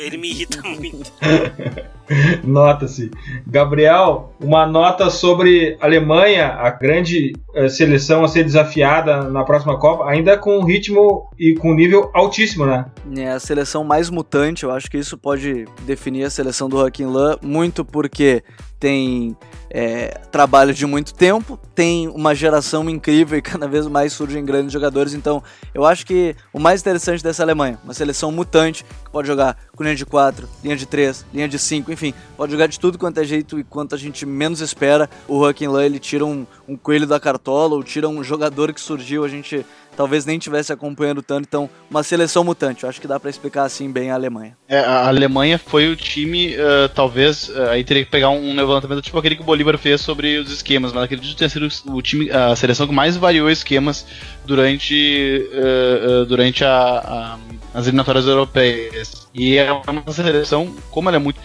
[0.00, 1.12] ele me irrita muito.
[2.42, 3.10] Nota-se.
[3.46, 10.08] Gabriel, uma nota sobre Alemanha, a grande uh, seleção a ser desafiada na próxima Copa,
[10.08, 12.86] ainda com ritmo e com nível altíssimo, né?
[13.16, 17.06] É a seleção mais mutante, eu acho que isso pode definir a seleção do Joaquim
[17.06, 18.42] Lan, muito porque
[18.80, 19.36] tem
[19.70, 24.72] é, trabalho de muito tempo, tem uma geração incrível e cada vez mais surgem grandes
[24.72, 25.14] jogadores.
[25.14, 25.42] Então,
[25.74, 29.82] eu acho que o mais interessante dessa Alemanha, uma seleção mutante, que pode jogar com
[29.82, 33.18] linha de 4, linha de 3, linha de 5, enfim, pode jogar de tudo quanto
[33.18, 35.08] é jeito e quanto a gente menos espera.
[35.26, 38.80] O Joaquim Lan, ele tira um, um coelho da cartola ou tira um jogador que
[38.80, 39.64] surgiu, a gente
[39.98, 41.44] talvez nem tivesse acompanhando tanto.
[41.48, 42.84] Então, uma seleção mutante.
[42.84, 44.56] Eu acho que dá para explicar assim bem a Alemanha.
[44.68, 49.02] É, a Alemanha foi o time, uh, talvez, uh, aí teria que pegar um levantamento
[49.02, 52.30] tipo aquele que o Bolívar fez sobre os esquemas, mas acredito ter sido o time,
[52.30, 54.06] a seleção que mais variou esquemas
[54.46, 57.38] durante, uh, durante a, a,
[57.74, 59.26] as eliminatórias europeias.
[59.34, 61.40] E é uma seleção, como ela é muito,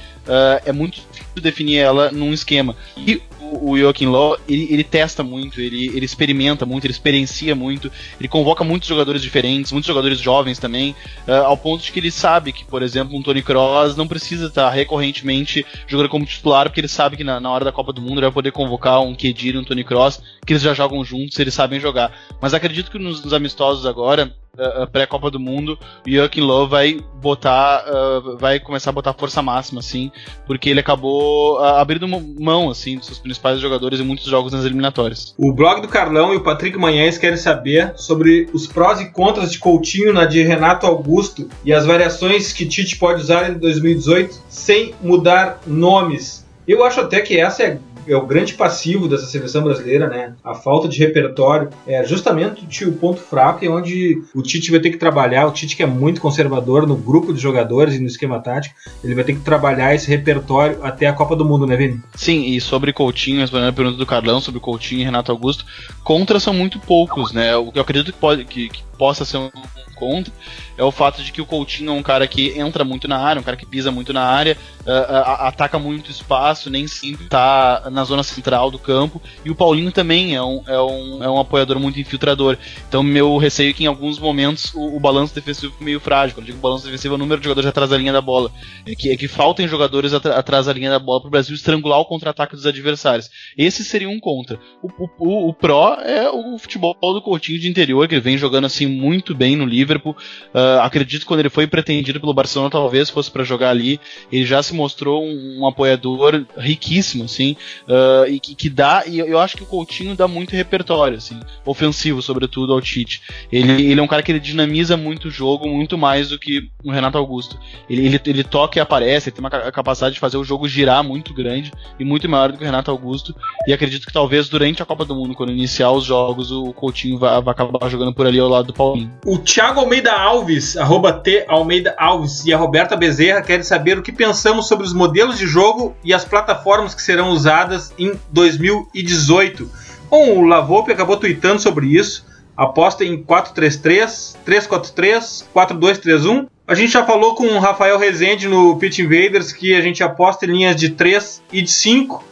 [0.65, 2.75] é muito difícil definir ela num esquema.
[2.97, 3.21] E
[3.61, 8.27] o Joaquim Law, ele, ele, testa muito, ele, ele experimenta muito, ele experiencia muito, ele
[8.27, 10.95] convoca muitos jogadores diferentes, muitos jogadores jovens também,
[11.27, 14.47] uh, ao ponto de que ele sabe que, por exemplo, um Tony Kroos não precisa
[14.47, 18.01] estar recorrentemente jogando como titular, porque ele sabe que na, na hora da Copa do
[18.01, 21.03] Mundo ele vai poder convocar um Kedira e um Tony Kroos, que eles já jogam
[21.03, 22.11] juntos, eles sabem jogar.
[22.41, 26.99] Mas acredito que nos, nos amistosos agora, uh, pré-Copa do Mundo, o Joaquim Low vai
[27.15, 30.11] botar, uh, vai começar a botar força máxima, assim,
[30.45, 34.65] porque ele acabou uh, abrindo mão, assim, dos seus principais jogadores em muitos jogos nas
[34.65, 35.33] eliminatórias.
[35.37, 39.51] O blog do Carlão e o Patrick Manhães querem saber sobre os prós e contras
[39.51, 44.35] de Coutinho na de Renato Augusto e as variações que Tite pode usar em 2018
[44.49, 46.45] sem mudar nomes.
[46.67, 50.33] Eu acho até que essa é é o grande passivo dessa seleção brasileira, né?
[50.43, 54.91] A falta de repertório é justamente o ponto fraco e onde o Tite vai ter
[54.91, 55.47] que trabalhar.
[55.47, 59.15] O Tite que é muito conservador no grupo de jogadores e no esquema tático, ele
[59.15, 62.01] vai ter que trabalhar esse repertório até a Copa do Mundo, né, Vini?
[62.15, 65.65] Sim, e sobre Coutinho, respondendo a pergunta do Carlão sobre Coutinho e Renato Augusto,
[66.03, 67.55] contras são muito poucos, né?
[67.55, 69.51] O que eu acredito que, pode, que, que possa ser um
[69.95, 70.33] contra
[70.77, 73.39] é o fato de que o Coutinho é um cara que entra muito na área,
[73.39, 78.03] um cara que pisa muito na área, uh, ataca muito espaço, nem sempre tá na
[78.03, 79.21] zona central do campo.
[79.45, 82.57] E o Paulinho também é um, é um, é um apoiador muito infiltrador.
[82.87, 86.35] Então, meu receio é que em alguns momentos o, o balanço defensivo meio frágil.
[86.35, 88.51] Quando eu digo balanço defensivo, é o número de jogadores atrás da linha da bola.
[88.85, 91.99] É que, é que faltem jogadores atrás da linha da bola para o Brasil estrangular
[91.99, 93.29] o contra-ataque dos adversários.
[93.55, 94.59] Esse seria um contra.
[94.81, 94.89] O,
[95.19, 98.82] o, o, pró é o futebol do Coutinho de interior, que ele vem jogando assim
[98.87, 100.15] muito bem no Liverpool.
[100.53, 103.99] Uh, acredito que quando ele foi pretendido pelo Barcelona, talvez fosse para jogar ali.
[104.31, 107.55] Ele já se mostrou um, um apoiador riquíssimo, assim,
[107.87, 109.03] uh, e que, que, dá.
[109.07, 113.21] E eu acho que o Coutinho dá muito repertório, assim, ofensivo, sobretudo ao Tite.
[113.51, 116.69] Ele, ele é um cara que ele dinamiza muito o jogo, muito mais do que
[116.83, 117.57] o Renato Augusto.
[117.89, 121.03] Ele, ele, ele toca e aparece, ele tem uma capacidade de fazer o jogo girar
[121.03, 123.35] muito grande e muito maior do que o Renato Augusto.
[123.67, 127.17] E acredito que talvez durante a Copa do Mundo, quando iniciar os jogos, o Coutinho
[127.17, 129.11] vai, vai acabar jogando por ali ao lado do Paulinho.
[129.25, 134.01] O Thiago Almeida Alves, arroba T Almeida Alves, e a Roberta Bezerra querem saber o
[134.01, 139.69] que pensamos sobre os modelos de jogo e as plataformas que serão usadas em 2018.
[140.09, 142.25] Bom, o Lavoupe acabou tweetando sobre isso.
[142.55, 146.47] Aposta em 4-3-3, 3-4-3, 4-2-3-1.
[146.67, 150.45] A gente já falou com o Rafael Rezende no Pitch Invaders que a gente aposta
[150.45, 152.23] em linhas de 3 e de 5.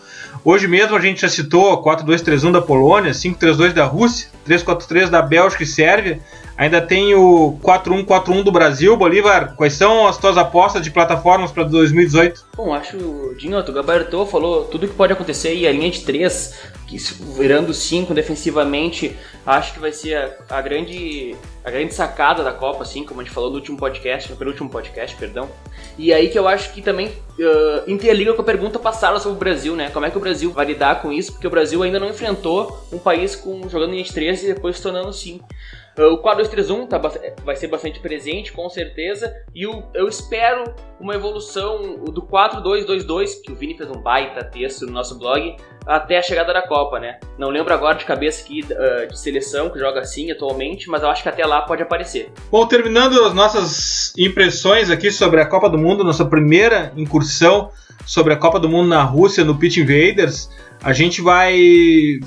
[0.44, 5.64] Hoje mesmo a gente já citou 4-2-3-1 da Polônia, 5-3-2 da Rússia, 3-4-3 da Bélgica
[5.64, 6.20] e Sérvia.
[6.62, 8.96] Ainda tem o 4-1-4-1 do Brasil.
[8.96, 12.46] Bolívar, quais são as tuas apostas de plataformas para 2018?
[12.56, 16.54] Bom, acho, Dinho, tu gabaritou, falou tudo que pode acontecer e a linha de 3,
[16.86, 16.98] que
[17.36, 21.36] virando 5 defensivamente, acho que vai ser a, a, grande
[21.66, 24.70] a grande sacada da Copa, assim, como a gente falou no último podcast, no penúltimo
[24.70, 25.50] podcast, perdão.
[25.98, 29.40] E aí que eu acho que também uh, interliga com a pergunta passada sobre o
[29.40, 29.90] Brasil, né?
[29.90, 31.32] Como é que o Brasil vai lidar com isso?
[31.32, 34.84] Porque o Brasil ainda não enfrentou um país com jogando em 3 e depois se
[34.84, 35.44] tornando 5.
[35.98, 36.98] Uh, o 4-2-3-1 tá,
[37.44, 39.34] vai ser bastante presente, com certeza.
[39.54, 44.86] E o, eu espero uma evolução do 4-2-2-2, que o Vini fez um baita texto
[44.86, 47.20] no nosso blog, até a chegada da Copa, né?
[47.38, 51.10] Não lembro agora de cabeça aqui uh, de seleção que joga assim atualmente, mas eu
[51.10, 52.32] acho que até lá pode aparecer.
[52.50, 57.72] Bom, terminando as nossas impressões aqui sobre a Copa do Mundo, nossa primeira incursão
[58.06, 60.50] sobre a Copa do Mundo na Rússia no Pitch Invaders,
[60.84, 61.56] a gente vai,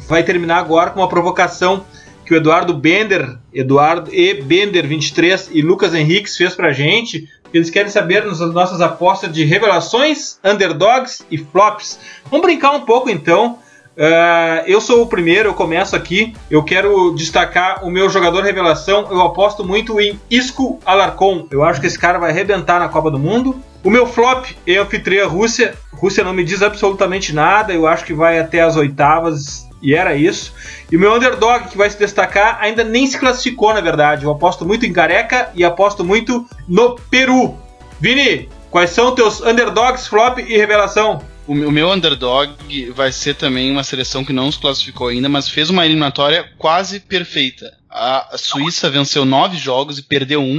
[0.06, 1.84] vai terminar agora com uma provocação
[2.24, 7.28] que o Eduardo Bender, Eduardo E Bender 23 e Lucas Henriques fez pra gente.
[7.52, 12.00] Eles querem saber nas nossas apostas de revelações, underdogs e flops.
[12.30, 13.58] Vamos brincar um pouco então.
[13.96, 16.34] Uh, eu sou o primeiro, eu começo aqui.
[16.50, 19.06] Eu quero destacar o meu jogador revelação.
[19.10, 21.46] Eu aposto muito em Isco Alarcon.
[21.50, 23.54] Eu acho que esse cara vai arrebentar na Copa do Mundo.
[23.84, 25.74] O meu flop é anfitriã Rússia.
[25.92, 27.72] Rússia não me diz absolutamente nada.
[27.72, 30.52] Eu acho que vai até as oitavas e era isso.
[30.90, 34.24] E o meu underdog que vai se destacar ainda nem se classificou, na verdade.
[34.24, 37.56] Eu aposto muito em Careca e aposto muito no Peru.
[38.00, 41.22] Vini, quais são teus underdogs, flop e revelação?
[41.46, 42.50] O meu underdog
[42.92, 47.00] vai ser também uma seleção que não se classificou ainda, mas fez uma eliminatória quase
[47.00, 47.70] perfeita.
[47.90, 50.58] A Suíça venceu nove jogos e perdeu um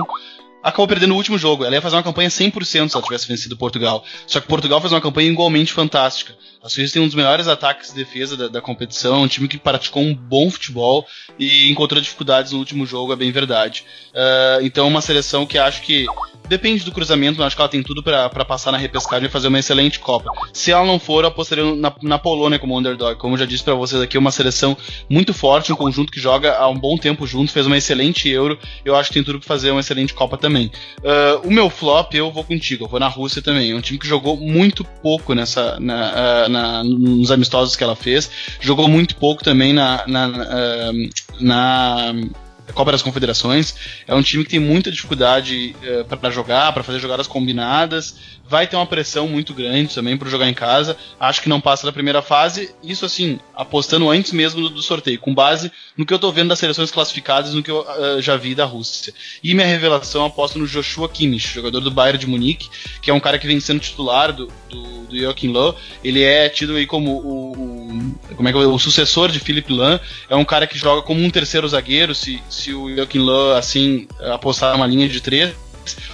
[0.66, 1.64] acabou perdendo o último jogo.
[1.64, 4.04] Ela ia fazer uma campanha 100% se ela tivesse vencido Portugal.
[4.26, 6.34] Só que Portugal fez uma campanha igualmente fantástica.
[6.66, 9.56] A Suíça tem um dos melhores ataques de defesa da, da, competição, um time que
[9.56, 11.06] praticou um bom futebol
[11.38, 13.86] e encontrou dificuldades no último jogo, é bem verdade.
[14.10, 16.08] Uh, então, uma seleção que acho que
[16.48, 19.60] depende do cruzamento, acho que ela tem tudo para passar na repescagem e fazer uma
[19.60, 20.32] excelente Copa.
[20.54, 23.18] Se ela não for, eu apostaria na, na Polônia como underdog.
[23.20, 24.76] Como eu já disse para vocês aqui, é uma seleção
[25.08, 28.58] muito forte, um conjunto que joga há um bom tempo junto, fez uma excelente Euro.
[28.84, 30.72] Eu acho que tem tudo para fazer uma excelente Copa também.
[31.00, 33.72] Uh, o meu flop, eu vou contigo, eu vou na Rússia também.
[33.72, 35.80] É um time que jogou muito pouco nessa.
[35.80, 38.30] Na, uh, na, nos amistosos que ela fez.
[38.60, 40.92] Jogou muito pouco também na, na, na,
[41.40, 42.14] na
[42.74, 43.76] Copa das Confederações.
[44.08, 48.16] É um time que tem muita dificuldade uh, eh, para jogar, para fazer jogadas combinadas.
[48.48, 50.98] Vai ter uma pressão muito grande também para jogar em casa.
[51.20, 52.74] Acho que não passa da primeira fase.
[52.84, 56.50] Isso assim, apostando antes mesmo do, do sorteio, com base no que eu tô vendo
[56.50, 59.14] das seleções classificadas, no que eu uh, já vi da Rússia.
[59.44, 62.70] E minha revelação aposto no Joshua Kimmich, jogador do Bayern de Munique,
[63.02, 65.76] que é um cara que vem sendo titular do, do, do Joachim Löw.
[66.04, 67.85] Ele é tido aí como o, o
[68.36, 70.00] como é que o sucessor de Philipp Lahm.
[70.30, 74.08] É um cara que joga como um terceiro zagueiro, se, se o Joachim Löw assim
[74.34, 75.54] apostar uma linha de três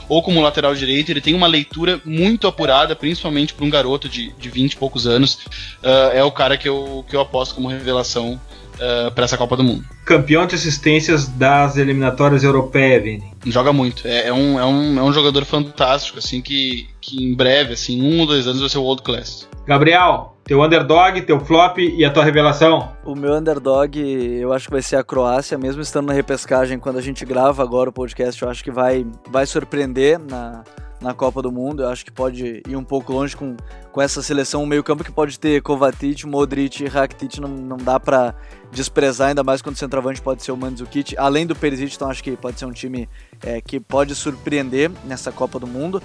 [0.09, 4.33] ou como lateral direito, ele tem uma leitura muito apurada, principalmente para um garoto de,
[4.37, 5.35] de 20 e poucos anos.
[5.81, 9.37] Uh, é o cara que eu, que eu aposto como revelação uh, ah, para essa
[9.37, 9.85] Copa do Mundo.
[10.05, 13.31] Campeão de assistências das eliminatórias europeias, Vini.
[13.45, 14.07] Joga muito.
[14.07, 18.01] É, é, um, é, um, é um jogador fantástico, assim, que, que em breve, assim,
[18.01, 19.47] um ou dois anos vai ser o World Class.
[19.65, 22.89] Gabriel, teu underdog, teu flop e a tua revelação?
[23.03, 26.97] O meu underdog, eu acho que vai ser a Croácia, mesmo estando na repescagem, quando
[26.97, 30.63] a gente grava agora o podcast, eu acho que vai, vai surpreender na,
[31.01, 31.83] na Copa do Mundo.
[31.83, 33.57] Eu acho que pode ir um pouco longe com,
[33.91, 37.99] com essa seleção, um meio-campo que pode ter Kovacic, Modric e Rakitic, não, não dá
[37.99, 38.35] para
[38.71, 42.23] desprezar, ainda mais quando o centroavante pode ser o Mandzukic, além do Perisic, então acho
[42.23, 43.09] que pode ser um time
[43.43, 46.01] é, que pode surpreender nessa Copa do Mundo.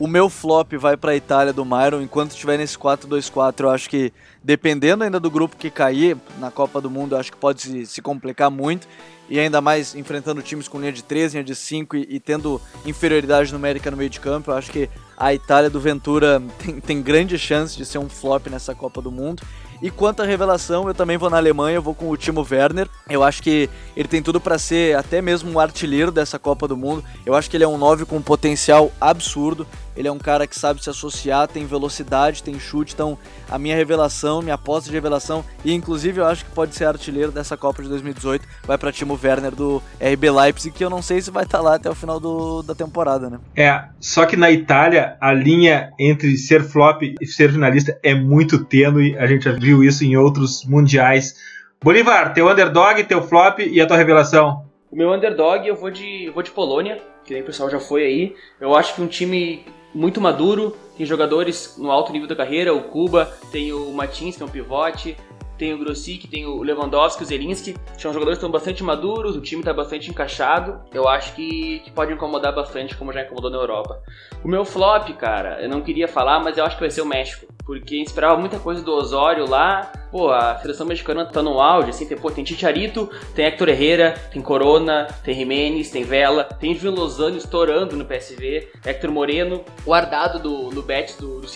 [0.00, 2.00] O meu flop vai para a Itália do Myron.
[2.00, 4.10] Enquanto estiver nesse 4-2-4, eu acho que,
[4.42, 7.84] dependendo ainda do grupo que cair na Copa do Mundo, eu acho que pode se,
[7.84, 8.88] se complicar muito.
[9.28, 12.58] E ainda mais enfrentando times com linha de 3, linha de 5 e, e, tendo
[12.86, 14.50] inferioridade numérica no meio de campo.
[14.50, 14.88] Eu acho que
[15.18, 19.12] a Itália do Ventura tem, tem grande chance de ser um flop nessa Copa do
[19.12, 19.42] Mundo.
[19.82, 22.86] E quanto à revelação, eu também vou na Alemanha, eu vou com o Timo Werner.
[23.08, 26.76] Eu acho que ele tem tudo para ser até mesmo um artilheiro dessa Copa do
[26.76, 27.02] Mundo.
[27.24, 29.66] Eu acho que ele é um 9 com um potencial absurdo.
[29.96, 32.94] Ele é um cara que sabe se associar, tem velocidade, tem chute.
[32.94, 33.18] Então,
[33.50, 37.32] a minha revelação, minha aposta de revelação, e inclusive eu acho que pode ser artilheiro
[37.32, 41.20] dessa Copa de 2018, vai para Timo Werner do RB Leipzig, que eu não sei
[41.20, 43.38] se vai estar tá lá até o final do, da temporada, né?
[43.56, 48.64] É, só que na Itália a linha entre ser flop e ser finalista é muito
[48.64, 49.16] tênue.
[49.18, 51.34] A gente já viu isso em outros mundiais.
[51.82, 54.66] Bolivar, teu underdog, teu flop e a tua revelação?
[54.90, 58.04] O meu underdog eu vou de, vou de Polônia, que nem o pessoal já foi
[58.04, 58.34] aí.
[58.60, 59.64] Eu acho que um time
[59.94, 64.42] muito maduro, tem jogadores no alto nível da carreira, o Kuba, tem o Matins, que
[64.42, 65.16] é um pivote,
[65.60, 67.76] tem o Grosik, tem o Lewandowski, o Zelinski.
[67.98, 70.80] São jogadores que estão bastante maduros, o time está bastante encaixado.
[70.90, 74.00] Eu acho que, que pode incomodar bastante, como já incomodou na Europa.
[74.42, 77.06] O meu flop, cara, eu não queria falar, mas eu acho que vai ser o
[77.06, 77.46] México.
[77.62, 79.92] Porque esperava muita coisa do Osório lá.
[80.10, 84.14] Pô, a seleção mexicana tá no auge, assim, tem, pô, tem Chicharito, tem Héctor Herrera,
[84.32, 90.40] tem Corona, tem Jiménez, tem Vela, tem Edwin Lozano estourando no PSV, Héctor Moreno, guardado
[90.40, 91.50] do, no Betis do, do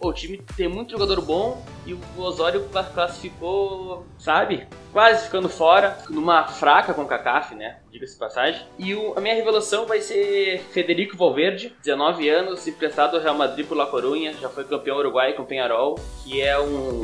[0.00, 4.66] o time tem muito jogador bom e o Osório classificou, sabe?
[4.92, 7.78] Quase ficando fora, numa fraca com o CACAF, né?
[7.90, 8.62] Diga-se passagem.
[8.78, 13.66] E o, a minha revelação vai ser Federico Valverde, 19 anos, emprestado ao Real Madrid
[13.66, 17.02] por La Coruña, já foi campeão uruguai com Penharol, que é um,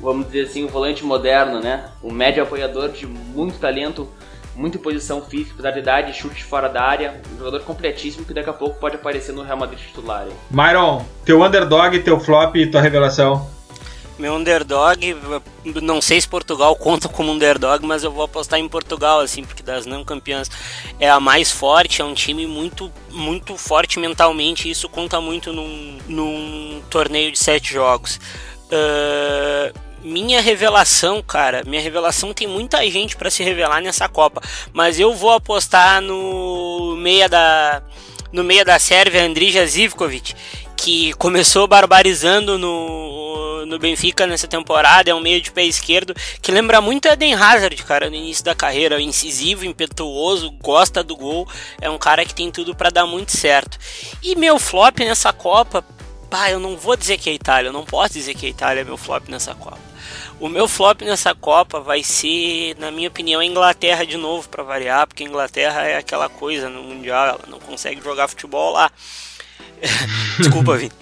[0.00, 1.88] vamos dizer assim, um volante moderno, né?
[2.02, 4.08] Um médio apoiador de muito talento,
[4.54, 8.50] muita posição física, apesar de idade, chute fora da área, um jogador completíssimo que daqui
[8.50, 10.26] a pouco pode aparecer no Real Madrid titular.
[10.26, 10.34] Hein?
[10.50, 13.48] Myron, teu underdog, teu flop e tua revelação?
[14.18, 15.16] Meu underdog,
[15.80, 19.62] não sei se Portugal conta como underdog, mas eu vou apostar em Portugal, assim, porque
[19.62, 20.50] das não campeãs
[20.98, 25.52] é a mais forte, é um time muito, muito forte mentalmente, e isso conta muito
[25.52, 28.18] num, num torneio de sete jogos.
[28.72, 29.72] Uh,
[30.02, 34.40] minha revelação, cara, minha revelação tem muita gente para se revelar nessa Copa,
[34.72, 37.82] mas eu vou apostar no meia da
[38.30, 40.34] no meia da Sérvia, Andrija Zivkovic,
[40.76, 46.52] que começou barbarizando no, no Benfica nessa temporada, é um meio de pé esquerdo que
[46.52, 51.48] lembra muito Eden Hazard, cara, no início da carreira, incisivo, impetuoso, gosta do gol,
[51.80, 53.78] é um cara que tem tudo para dar muito certo.
[54.22, 55.82] E meu flop nessa Copa,
[56.30, 58.82] pá, eu não vou dizer que é Itália, eu não posso dizer que a Itália
[58.82, 59.87] é meu flop nessa Copa.
[60.40, 64.62] O meu flop nessa Copa vai ser, na minha opinião, a Inglaterra de novo para
[64.62, 68.90] variar, porque a Inglaterra é aquela coisa no mundial, ela não consegue jogar futebol lá.
[70.38, 70.92] Desculpa, Vini.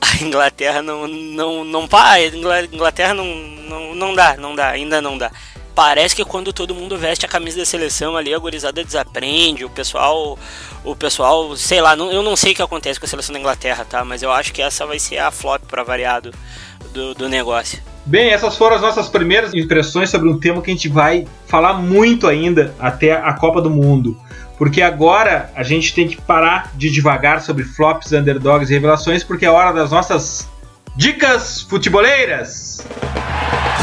[0.00, 5.16] A Inglaterra não não não pá, Inglaterra não, não não dá, não dá, ainda não
[5.16, 5.32] dá.
[5.74, 9.70] Parece que quando todo mundo veste a camisa da seleção ali, a gorizada desaprende, o
[9.70, 10.38] pessoal
[10.84, 13.40] o pessoal, sei lá, não, eu não sei o que acontece com a seleção da
[13.40, 14.04] Inglaterra, tá?
[14.04, 16.32] Mas eu acho que essa vai ser a flop para variado
[16.92, 17.82] do, do negócio.
[18.06, 21.74] Bem, essas foram as nossas primeiras impressões sobre um tema que a gente vai falar
[21.74, 24.14] muito ainda até a Copa do Mundo.
[24.58, 29.46] Porque agora a gente tem que parar de devagar sobre flops, underdogs e revelações, porque
[29.46, 30.48] é hora das nossas
[30.94, 32.86] dicas futeboleiras.
[32.92, 33.73] Bom,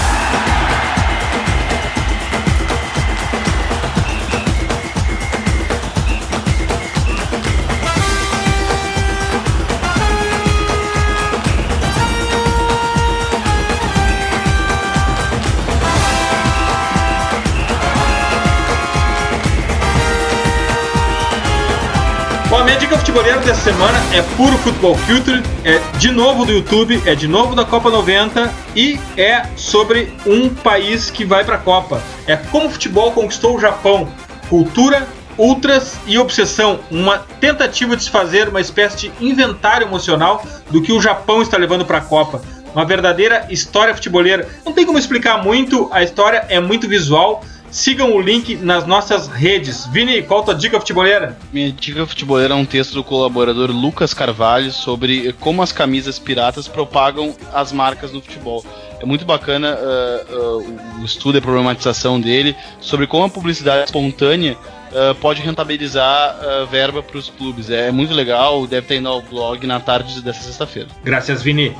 [22.91, 27.25] dica futebolera dessa semana é puro futebol culture, é de novo do YouTube, é de
[27.25, 32.01] novo da Copa 90 e é sobre um país que vai para a Copa.
[32.27, 34.09] É como o futebol conquistou o Japão.
[34.49, 40.81] Cultura, ultras e obsessão, uma tentativa de se fazer uma espécie de inventário emocional do
[40.81, 42.41] que o Japão está levando para a Copa.
[42.73, 44.49] Uma verdadeira história futeboleira.
[44.65, 47.41] Não tem como explicar muito, a história é muito visual,
[47.71, 49.87] Sigam o link nas nossas redes.
[49.87, 51.37] Vini, qual a tua dica futeboleira?
[51.53, 56.67] Minha dica futeboleira é um texto do colaborador Lucas Carvalho sobre como as camisas piratas
[56.67, 58.65] propagam as marcas no futebol.
[58.99, 63.85] É muito bacana uh, uh, o estudo e a problematização dele sobre como a publicidade
[63.85, 64.57] espontânea
[64.91, 66.37] Uh, pode rentabilizar
[66.69, 67.69] verba para os clubes.
[67.69, 70.89] É, é, muito legal, deve estar indo ao blog na tarde dessa sexta-feira.
[71.01, 71.73] Graças, Vini.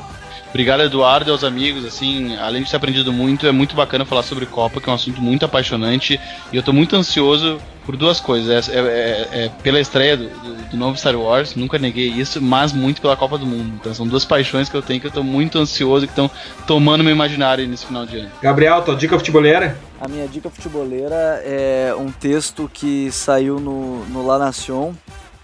[0.52, 1.86] Obrigado, Eduardo, e aos amigos.
[1.86, 4.96] Assim, além de ter aprendido muito, é muito bacana falar sobre Copa, que é um
[4.96, 6.20] assunto muito apaixonante.
[6.52, 8.70] E eu tô muito ansioso por duas coisas.
[8.70, 12.42] É, é, é, é pela estreia do, do, do, novo Star Wars, nunca neguei isso,
[12.42, 13.74] mas muito pela Copa do Mundo.
[13.80, 16.30] Então são duas paixões que eu tenho que eu tô muito ansioso e que estão
[16.68, 18.32] tomando meu imaginário nesse final de ano.
[18.42, 19.78] Gabriel, tua dica futebolera?
[20.00, 24.94] A minha dica futebolera é um texto que saiu no, no La Nation.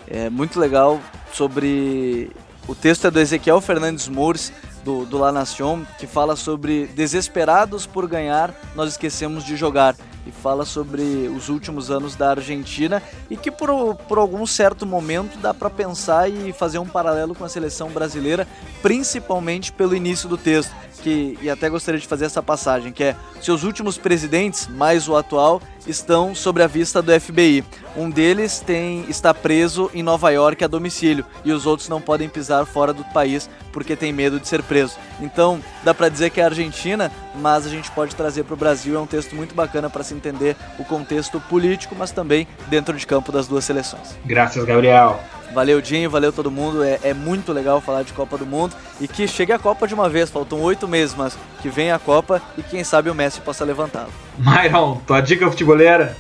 [0.05, 0.99] É muito legal
[1.31, 2.29] sobre.
[2.67, 4.51] O texto é do Ezequiel Fernandes Moures
[4.83, 9.95] do, do La Nation, que fala sobre desesperados por ganhar, nós esquecemos de jogar.
[10.25, 11.01] e fala sobre
[11.33, 16.29] os últimos anos da Argentina e que por, por algum certo momento dá para pensar
[16.29, 18.45] e fazer um paralelo com a seleção brasileira,
[18.81, 23.15] principalmente pelo início do texto, que e até gostaria de fazer essa passagem, que é
[23.41, 27.63] seus últimos presidentes, mais o atual, estão sobre a vista do FBI.
[27.95, 32.29] Um deles tem está preso em Nova York a domicílio e os outros não podem
[32.29, 34.97] pisar fora do país porque tem medo de ser preso.
[35.19, 38.57] Então, dá para dizer que é a Argentina, mas a gente pode trazer para o
[38.57, 38.95] Brasil.
[38.95, 43.05] É um texto muito bacana para se entender o contexto político, mas também dentro de
[43.05, 44.17] campo das duas seleções.
[44.25, 45.19] Graças, Gabriel.
[45.53, 46.83] Valeu, Dinho, valeu todo mundo.
[46.83, 49.93] É, é, muito legal falar de Copa do Mundo e que chegue a Copa de
[49.93, 50.29] uma vez.
[50.29, 54.11] Faltam oito meses, mas que venha a Copa e quem sabe o Messi possa levantá-lo.
[54.37, 56.15] Myron, tua dica futebolera?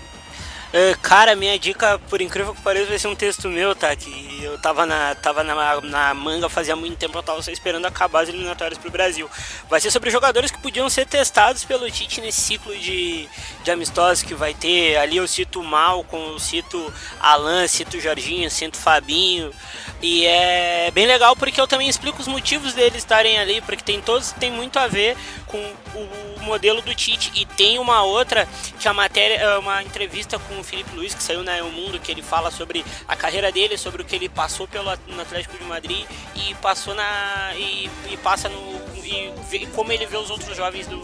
[0.67, 3.95] Uh, cara, minha dica, por incrível que pareça, vai ser um texto meu, tá?
[3.95, 7.85] Que eu tava na, tava na, na manga fazia muito tempo, eu tava só esperando
[7.85, 9.29] acabar as eliminatórias pro Brasil.
[9.69, 13.29] Vai ser sobre jogadores que podiam ser testados pelo Tite nesse ciclo de,
[13.63, 14.97] de amistosos que vai ter.
[14.97, 19.51] Ali eu cito Malcom, eu cito Alan, cito Jorginho, cito Fabinho.
[20.01, 24.01] E é bem legal porque eu também explico os motivos deles estarem ali, porque tem
[24.01, 25.15] todos tem muito a ver
[25.47, 27.31] com o modelo do Tite.
[27.35, 28.47] E tem uma outra
[28.79, 31.99] que a matéria, é uma entrevista com o Felipe Luiz que saiu na El Mundo,
[31.99, 35.63] que ele fala sobre a carreira dele, sobre o que ele passou pelo Atlético de
[35.63, 40.55] Madrid e passou na e, e passa no e, e como ele vê os outros
[40.55, 40.97] jovens do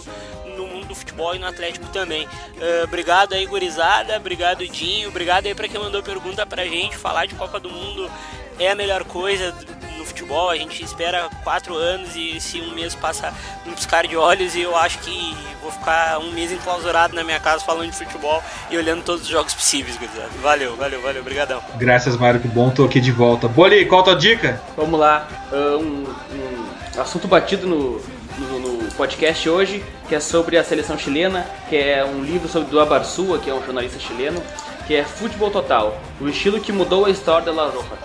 [0.53, 2.25] no mundo do futebol e no Atlético também.
[2.25, 4.15] Uh, obrigado aí, gurizada.
[4.17, 5.09] Obrigado, Dinho.
[5.09, 6.95] Obrigado aí para quem mandou pergunta pra gente.
[6.95, 8.11] Falar de Copa do Mundo
[8.59, 9.53] é a melhor coisa
[9.97, 10.49] no futebol.
[10.49, 13.33] A gente espera quatro anos e se um mês passa
[13.65, 17.39] num piscar de olhos, e eu acho que vou ficar um mês enclausurado na minha
[17.39, 20.29] casa falando de futebol e olhando todos os jogos possíveis, gurizada.
[20.41, 21.61] Valeu, valeu, valeu, obrigadão.
[21.75, 23.47] Graças, Mário, que bom, tô aqui de volta.
[23.47, 24.61] Boli, qual a tua dica?
[24.75, 26.05] Vamos lá, uh, um,
[26.95, 28.01] um assunto batido no,
[28.37, 32.69] no, no, podcast hoje, que é sobre a seleção chilena, que é um livro sobre
[32.69, 34.41] do Abarsua, que é um jornalista chileno,
[34.85, 38.02] que é Futebol Total, o estilo que mudou a história da La Roja.